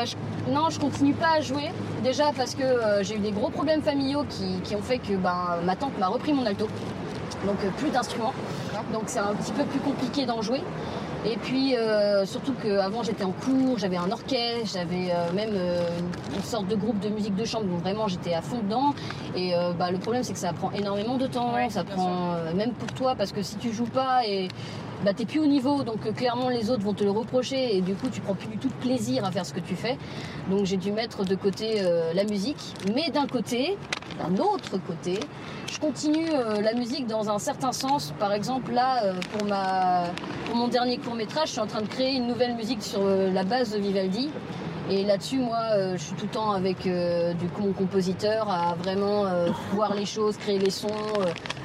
Je- 0.05 0.16
non, 0.53 0.71
je 0.71 0.81
continue 0.81 1.12
pas 1.14 1.35
à 1.38 1.40
jouer. 1.40 1.71
Déjà 2.03 2.33
parce 2.37 2.55
que 2.55 2.64
j'ai 3.03 3.16
eu 3.16 3.18
des 3.18 3.33
gros 3.33 3.51
problèmes 3.51 3.83
familiaux 3.83 4.25
qui, 4.29 4.61
qui 4.64 4.75
ont 4.75 4.83
fait 4.83 4.99
que 4.99 5.12
ben, 5.14 5.59
ma 5.64 5.77
tante 5.77 5.97
m'a 5.99 6.09
repris 6.09 6.33
mon 6.33 6.44
alto. 6.47 6.66
Donc 7.47 7.57
plus 7.77 7.90
d'instruments. 7.90 8.33
Donc 8.92 9.05
c'est 9.07 9.18
un 9.21 9.35
petit 9.35 9.53
peu 9.53 9.64
plus 9.64 9.81
compliqué 9.81 10.27
d'en 10.27 10.42
jouer. 10.42 10.62
Et 11.31 11.37
puis 11.37 11.77
euh, 11.77 12.25
surtout 12.25 12.55
qu'avant 12.55 13.03
j'étais 13.03 13.25
en 13.25 13.33
cours, 13.33 13.79
j'avais 13.79 13.99
un 13.99 14.11
orchestre, 14.11 14.71
j'avais 14.73 15.11
euh, 15.11 15.33
même 15.35 15.51
euh, 15.53 15.81
une 16.35 16.43
sorte 16.43 16.69
de 16.69 16.75
groupe 16.75 16.99
de 17.01 17.11
musique 17.11 17.37
de 17.37 17.45
chambre, 17.45 17.67
donc 17.67 17.81
vraiment 17.81 18.09
j'étais 18.09 18.33
à 18.33 18.41
fond 18.41 18.61
dedans. 18.62 18.95
Et 19.37 19.53
bah, 19.79 19.91
le 19.91 19.99
problème 19.99 20.23
c'est 20.23 20.33
que 20.33 20.38
ça 20.38 20.53
prend 20.53 20.73
énormément 20.73 21.17
de 21.17 21.27
temps, 21.27 21.55
Ouais, 21.55 21.69
ça 21.71 21.85
prend 21.85 22.35
même 22.55 22.73
pour 22.73 22.88
toi 22.93 23.14
parce 23.17 23.33
que 23.33 23.43
si 23.43 23.57
tu 23.57 23.73
joues 23.73 23.87
pas 23.87 24.27
et 24.27 24.49
bah, 25.04 25.12
t'es 25.14 25.24
plus 25.24 25.40
au 25.40 25.46
niveau, 25.46 25.84
donc 25.84 26.06
euh, 26.06 26.12
clairement 26.12 26.48
les 26.48 26.70
autres 26.70 26.82
vont 26.82 26.94
te 26.94 27.04
le 27.04 27.11
reprocher 27.11 27.76
et 27.76 27.80
du 27.80 27.94
coup 27.94 28.08
tu 28.11 28.20
prends 28.20 28.34
plus 28.34 28.48
du 28.48 28.58
tout 28.58 28.68
plaisir 28.80 29.24
à 29.24 29.30
faire 29.30 29.46
ce 29.46 29.54
que 29.54 29.61
tu 29.61 29.76
fais. 29.76 29.96
Donc 30.50 30.64
j'ai 30.64 30.76
dû 30.76 30.90
mettre 30.90 31.24
de 31.24 31.34
côté 31.34 31.82
euh, 31.82 32.12
la 32.14 32.24
musique, 32.24 32.74
mais 32.94 33.11
d'un 33.11 33.26
côté, 33.26 33.78
d'un 34.18 34.42
autre 34.42 34.78
côté, 34.87 35.20
je 35.70 35.78
continue 35.78 36.28
euh, 36.32 36.61
la 36.61 36.74
musique 36.74 37.06
dans 37.06 37.30
un 37.30 37.38
certain 37.38 37.72
sens. 37.72 38.12
Par 38.18 38.32
exemple, 38.32 38.72
là, 38.72 39.12
pour, 39.32 39.46
pour 40.46 40.56
mon 40.56 40.68
dernier 40.68 40.98
court 40.98 41.14
métrage, 41.14 41.48
je 41.48 41.52
suis 41.52 41.61
en 41.61 41.66
train 41.66 41.82
de 41.82 41.88
créer 41.88 42.16
une 42.16 42.26
nouvelle 42.26 42.54
musique 42.56 42.82
sur 42.82 43.04
la 43.06 43.44
base 43.44 43.72
de 43.72 43.78
Vivaldi. 43.78 44.30
Et 44.90 45.05
là-dessus, 45.05 45.38
moi, 45.38 45.59
euh, 45.72 45.98
je 45.98 46.03
suis 46.03 46.14
tout 46.14 46.24
le 46.24 46.31
temps 46.31 46.53
avec 46.53 46.87
euh, 46.87 47.35
du 47.35 47.46
coup 47.48 47.62
mon 47.62 47.72
compositeur 47.72 48.51
à 48.51 48.74
vraiment 48.74 49.27
euh, 49.27 49.51
voir 49.72 49.94
les 49.94 50.07
choses, 50.07 50.38
créer 50.38 50.59
les 50.59 50.70
sons, 50.70 50.88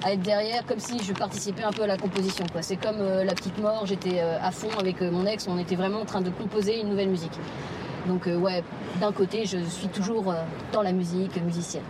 à 0.04 0.12
être 0.12 0.22
derrière, 0.22 0.66
comme 0.66 0.80
si 0.80 1.02
je 1.02 1.14
participais 1.14 1.64
un 1.64 1.72
peu 1.72 1.84
à 1.84 1.88
la 1.88 1.98
composition. 1.98 2.46
quoi. 2.52 2.62
C'est 2.62 2.76
comme 2.76 3.00
La 3.00 3.34
Petite 3.34 3.58
Mort, 3.60 3.86
j'étais 3.86 4.20
à 4.20 4.52
fond 4.52 4.68
avec 4.78 5.00
mon 5.02 5.26
ex, 5.26 5.48
on 5.48 5.58
était 5.58 5.76
vraiment 5.76 6.02
en 6.02 6.06
train 6.06 6.20
de 6.20 6.30
composer 6.30 6.82
une 6.82 6.90
nouvelle 6.90 7.10
musique. 7.10 7.40
Donc 8.08 8.26
ouais, 8.26 8.62
d'un 9.00 9.14
côté, 9.14 9.46
je 9.46 9.60
suis 9.64 9.88
toujours 9.88 10.34
dans 10.74 10.82
la 10.82 10.92
musique, 10.92 11.42
musicienne. 11.42 11.84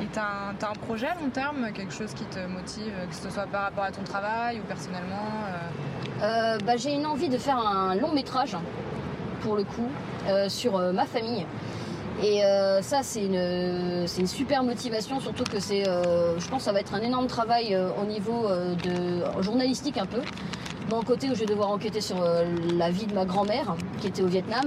Et 0.00 0.06
t'as 0.10 0.22
un, 0.22 0.54
t'as 0.58 0.70
un 0.70 0.86
projet 0.86 1.08
à 1.08 1.14
long 1.14 1.28
terme, 1.28 1.70
quelque 1.74 1.92
chose 1.92 2.14
qui 2.14 2.24
te 2.24 2.38
motive, 2.46 2.92
que 3.10 3.14
ce 3.14 3.28
soit 3.28 3.46
par 3.46 3.64
rapport 3.64 3.84
à 3.84 3.92
ton 3.92 4.02
travail 4.04 4.58
ou 4.58 4.62
personnellement 4.62 5.28
Euh, 6.22 6.56
bah, 6.64 6.76
j'ai 6.76 6.94
une 6.94 7.06
envie 7.06 7.28
de 7.28 7.36
faire 7.36 7.58
un 7.58 7.96
long 7.96 8.12
métrage, 8.12 8.56
pour 9.42 9.56
le 9.56 9.64
coup, 9.64 9.88
euh, 10.28 10.48
sur 10.48 10.76
euh, 10.76 10.92
ma 10.92 11.04
famille. 11.04 11.46
Et 12.22 12.44
euh, 12.44 12.82
ça, 12.82 13.02
c'est 13.02 13.24
une, 13.24 14.06
une 14.18 14.26
super 14.26 14.62
motivation, 14.62 15.18
surtout 15.18 15.44
que 15.44 15.58
c'est, 15.58 15.84
je 15.84 16.48
pense 16.48 16.58
que 16.58 16.64
ça 16.64 16.72
va 16.72 16.80
être 16.80 16.94
un 16.94 17.00
énorme 17.00 17.26
travail 17.26 17.76
au 18.00 18.04
niveau 18.04 18.48
de 18.84 19.42
journalistique 19.42 19.98
un 19.98 20.06
peu. 20.06 20.20
D'un 20.88 21.00
côté 21.00 21.30
où 21.30 21.34
je 21.34 21.40
vais 21.40 21.46
devoir 21.46 21.70
enquêter 21.70 22.00
sur 22.00 22.22
la 22.76 22.90
vie 22.90 23.06
de 23.06 23.14
ma 23.14 23.24
grand-mère, 23.24 23.74
qui 24.00 24.08
était 24.08 24.22
au 24.22 24.26
Vietnam, 24.26 24.62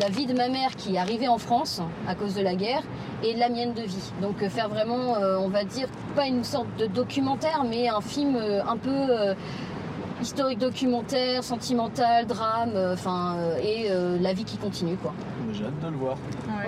la 0.00 0.08
vie 0.08 0.26
de 0.26 0.32
ma 0.32 0.48
mère 0.48 0.74
qui 0.76 0.94
est 0.94 0.98
arrivée 0.98 1.28
en 1.28 1.38
France 1.38 1.82
à 2.08 2.14
cause 2.14 2.34
de 2.34 2.40
la 2.40 2.54
guerre, 2.54 2.82
et 3.22 3.34
la 3.34 3.50
mienne 3.50 3.74
de 3.74 3.82
vie. 3.82 4.12
Donc 4.22 4.38
faire 4.48 4.68
vraiment, 4.70 5.16
on 5.40 5.48
va 5.48 5.64
dire, 5.64 5.88
pas 6.14 6.26
une 6.26 6.44
sorte 6.44 6.68
de 6.78 6.86
documentaire, 6.86 7.64
mais 7.68 7.88
un 7.88 8.00
film 8.00 8.36
un 8.36 8.76
peu 8.76 9.34
historique 10.22 10.58
documentaire, 10.58 11.44
sentimental, 11.44 12.26
drame, 12.26 12.70
euh, 12.74 12.94
enfin, 12.94 13.36
euh, 13.38 13.58
et 13.62 13.86
euh, 13.90 14.16
la 14.20 14.32
vie 14.32 14.44
qui 14.44 14.56
continue, 14.56 14.96
quoi. 14.96 15.12
J'ai 15.52 15.64
hâte 15.64 15.78
de 15.80 15.88
le 15.88 15.96
voir. 15.96 16.16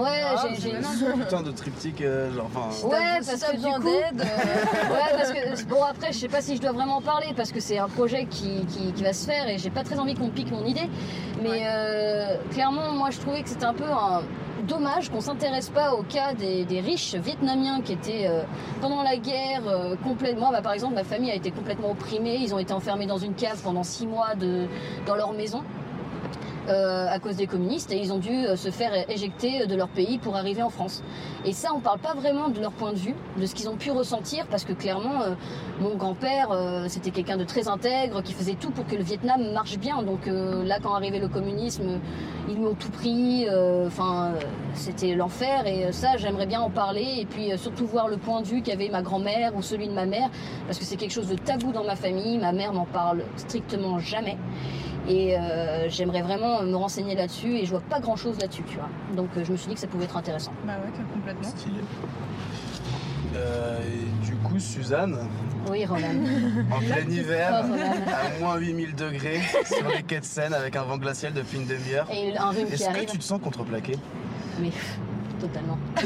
Ouais, 0.00 0.22
Ah, 0.24 0.44
j'ai- 0.58 0.70
bien. 0.70 0.80
Putain 1.18 1.42
de 1.42 1.50
triptyque, 1.50 2.00
euh, 2.02 2.32
genre, 2.34 2.46
enfin. 2.54 2.86
Ouais, 2.86 3.20
parce 3.26 3.42
que 3.42 3.56
du 3.56 3.62
coup- 3.62 3.88
euh, 3.88 4.22
Ouais, 4.92 5.16
parce 5.16 5.32
que 5.32 5.64
bon 5.64 5.82
après, 5.82 6.12
je 6.12 6.18
sais 6.18 6.28
pas 6.28 6.40
si 6.40 6.56
je 6.56 6.60
dois 6.62 6.72
vraiment 6.72 6.96
en 6.98 7.02
parler 7.02 7.28
parce 7.36 7.50
que 7.52 7.60
c'est 7.60 7.78
un 7.78 7.88
projet 7.88 8.26
qui, 8.30 8.64
qui, 8.66 8.92
qui 8.92 9.02
va 9.02 9.12
se 9.12 9.26
faire 9.26 9.48
et 9.48 9.58
j'ai 9.58 9.70
pas 9.70 9.82
très 9.82 9.98
envie 9.98 10.14
qu'on 10.14 10.28
pique 10.28 10.50
mon 10.52 10.64
idée. 10.64 10.88
Mais 11.42 11.48
Ouais. 11.50 11.62
euh, 11.66 12.36
clairement, 12.52 12.92
moi, 12.92 13.10
je 13.10 13.18
trouvais 13.18 13.42
que 13.42 13.48
c'était 13.48 13.64
un 13.66 13.74
peu 13.74 13.84
un 13.84 14.22
dommage 14.68 15.10
qu'on 15.10 15.20
s'intéresse 15.20 15.70
pas 15.70 15.94
au 15.94 16.02
cas 16.02 16.34
des, 16.34 16.80
riches 16.80 17.14
vietnamiens 17.14 17.80
qui 17.80 17.92
étaient 17.92 18.26
euh, 18.28 18.42
pendant 18.80 19.02
la 19.02 19.16
guerre 19.16 19.66
euh, 19.66 19.96
complètement. 20.04 20.52
Bah, 20.52 20.62
par 20.62 20.72
exemple, 20.72 20.94
ma 20.94 21.04
famille 21.04 21.30
a 21.30 21.34
été 21.34 21.50
complètement 21.50 21.90
opprimée. 21.90 22.36
Ils 22.40 22.54
ont 22.54 22.58
été 22.58 22.72
enfermés 22.72 23.06
dans 23.06 23.18
une 23.18 23.34
cave 23.34 23.60
pendant 23.62 23.82
six 23.82 24.06
mois 24.06 24.34
dans 25.06 25.16
leur 25.16 25.32
maison. 25.32 25.64
Euh, 26.68 27.06
à 27.08 27.18
cause 27.18 27.36
des 27.36 27.46
communistes 27.46 27.90
et 27.92 27.98
ils 27.98 28.12
ont 28.12 28.18
dû 28.18 28.30
euh, 28.30 28.54
se 28.54 28.70
faire 28.70 28.92
éjecter 29.08 29.66
de 29.66 29.74
leur 29.74 29.88
pays 29.88 30.18
pour 30.18 30.36
arriver 30.36 30.62
en 30.62 30.68
France. 30.68 31.02
Et 31.46 31.52
ça, 31.52 31.70
on 31.74 31.80
parle 31.80 31.98
pas 31.98 32.14
vraiment 32.14 32.48
de 32.50 32.60
leur 32.60 32.72
point 32.72 32.92
de 32.92 32.98
vue, 32.98 33.14
de 33.40 33.46
ce 33.46 33.54
qu'ils 33.54 33.70
ont 33.70 33.76
pu 33.76 33.90
ressentir, 33.90 34.46
parce 34.46 34.64
que 34.64 34.74
clairement, 34.74 35.22
euh, 35.22 35.34
mon 35.80 35.96
grand-père, 35.96 36.48
c'était 36.88 37.10
quelqu'un 37.10 37.36
de 37.36 37.44
très 37.44 37.68
intègre, 37.68 38.22
qui 38.22 38.32
faisait 38.32 38.54
tout 38.54 38.70
pour 38.70 38.86
que 38.86 38.96
le 38.96 39.02
Vietnam 39.02 39.52
marche 39.52 39.78
bien. 39.78 40.02
Donc 40.02 40.26
là, 40.26 40.78
quand 40.82 40.92
arrivait 40.92 41.20
le 41.20 41.28
communisme, 41.28 42.00
ils 42.48 42.56
lui 42.56 42.66
ont 42.66 42.74
tout 42.74 42.90
pris. 42.90 43.46
Enfin, 43.86 44.32
c'était 44.74 45.14
l'enfer. 45.14 45.66
Et 45.66 45.92
ça, 45.92 46.16
j'aimerais 46.16 46.46
bien 46.46 46.60
en 46.60 46.70
parler. 46.70 47.06
Et 47.18 47.26
puis 47.26 47.56
surtout 47.56 47.86
voir 47.86 48.08
le 48.08 48.16
point 48.16 48.42
de 48.42 48.46
vue 48.46 48.62
qu'avait 48.62 48.88
ma 48.88 49.02
grand-mère 49.02 49.54
ou 49.54 49.62
celui 49.62 49.86
de 49.86 49.92
ma 49.92 50.06
mère, 50.06 50.30
parce 50.66 50.78
que 50.78 50.84
c'est 50.84 50.96
quelque 50.96 51.12
chose 51.12 51.28
de 51.28 51.36
tabou 51.36 51.70
dans 51.70 51.84
ma 51.84 51.94
famille. 51.94 52.38
Ma 52.38 52.52
mère 52.52 52.72
n'en 52.72 52.86
parle 52.86 53.22
strictement 53.36 54.00
jamais. 54.00 54.36
Et 55.08 55.36
euh, 55.38 55.88
j'aimerais 55.88 56.22
vraiment 56.22 56.62
me 56.62 56.76
renseigner 56.76 57.14
là-dessus 57.14 57.56
et 57.56 57.64
je 57.64 57.70
vois 57.70 57.80
pas 57.80 57.98
grand-chose 58.00 58.38
là-dessus, 58.40 58.62
tu 58.68 58.76
vois. 58.76 58.88
Donc 59.16 59.28
euh, 59.36 59.44
je 59.44 59.52
me 59.52 59.56
suis 59.56 59.68
dit 59.68 59.74
que 59.74 59.80
ça 59.80 59.86
pouvait 59.86 60.04
être 60.04 60.16
intéressant. 60.16 60.52
Bah 60.66 60.74
ouais, 60.84 60.90
que- 60.90 61.12
complètement. 61.14 61.48
Stylé. 61.48 61.80
Euh, 63.36 63.78
et 63.82 64.26
du 64.26 64.34
coup, 64.36 64.58
Suzanne, 64.58 65.18
Oui, 65.70 65.84
Roland. 65.84 66.02
en 66.72 66.78
plein 66.80 67.08
hiver, 67.08 67.64
à 67.64 68.40
moins 68.40 68.56
8000 68.56 68.94
degrés, 68.94 69.40
sur 69.64 69.88
les 69.88 70.02
quais 70.02 70.20
de 70.20 70.24
Seine 70.24 70.54
avec 70.54 70.76
un 70.76 70.82
vent 70.82 70.96
glacial 70.98 71.32
depuis 71.32 71.58
une 71.58 71.66
demi-heure. 71.66 72.06
Et 72.12 72.36
un 72.36 72.50
rhume 72.50 72.66
qui 72.66 72.74
Est-ce 72.74 72.88
que 72.88 73.10
tu 73.12 73.18
te 73.18 73.24
sens 73.24 73.40
contreplaqué? 73.42 73.96
Mais 74.60 74.70
totalement. 75.38 75.78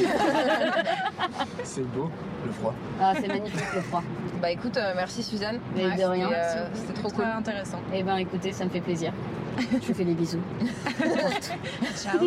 C'est 1.65 1.83
beau, 1.93 2.11
le 2.47 2.53
froid. 2.53 2.75
Ah, 3.01 3.13
c'est 3.21 3.29
magnifique 3.29 3.75
le 3.75 3.81
froid. 3.83 4.03
Bah 4.41 4.51
écoute, 4.51 4.77
euh, 4.77 4.93
merci 4.97 5.23
Suzanne. 5.23 5.59
Mais 5.77 5.85
de 5.85 5.91
C'était, 5.91 6.05
rien. 6.07 6.31
euh, 6.33 6.67
C'était 6.75 6.93
trop 6.95 7.09
cool. 7.11 7.25
Très 7.25 7.33
intéressant. 7.33 7.79
Eh 7.95 8.03
ben 8.03 8.17
écoutez, 8.17 8.53
ça 8.53 8.65
me 8.65 8.71
fait 8.71 8.81
plaisir. 8.81 9.13
Je 9.59 9.87
vous 9.87 9.95
fais 9.95 10.05
des 10.05 10.15
bisous. 10.15 10.41
Ciao. 11.97 12.19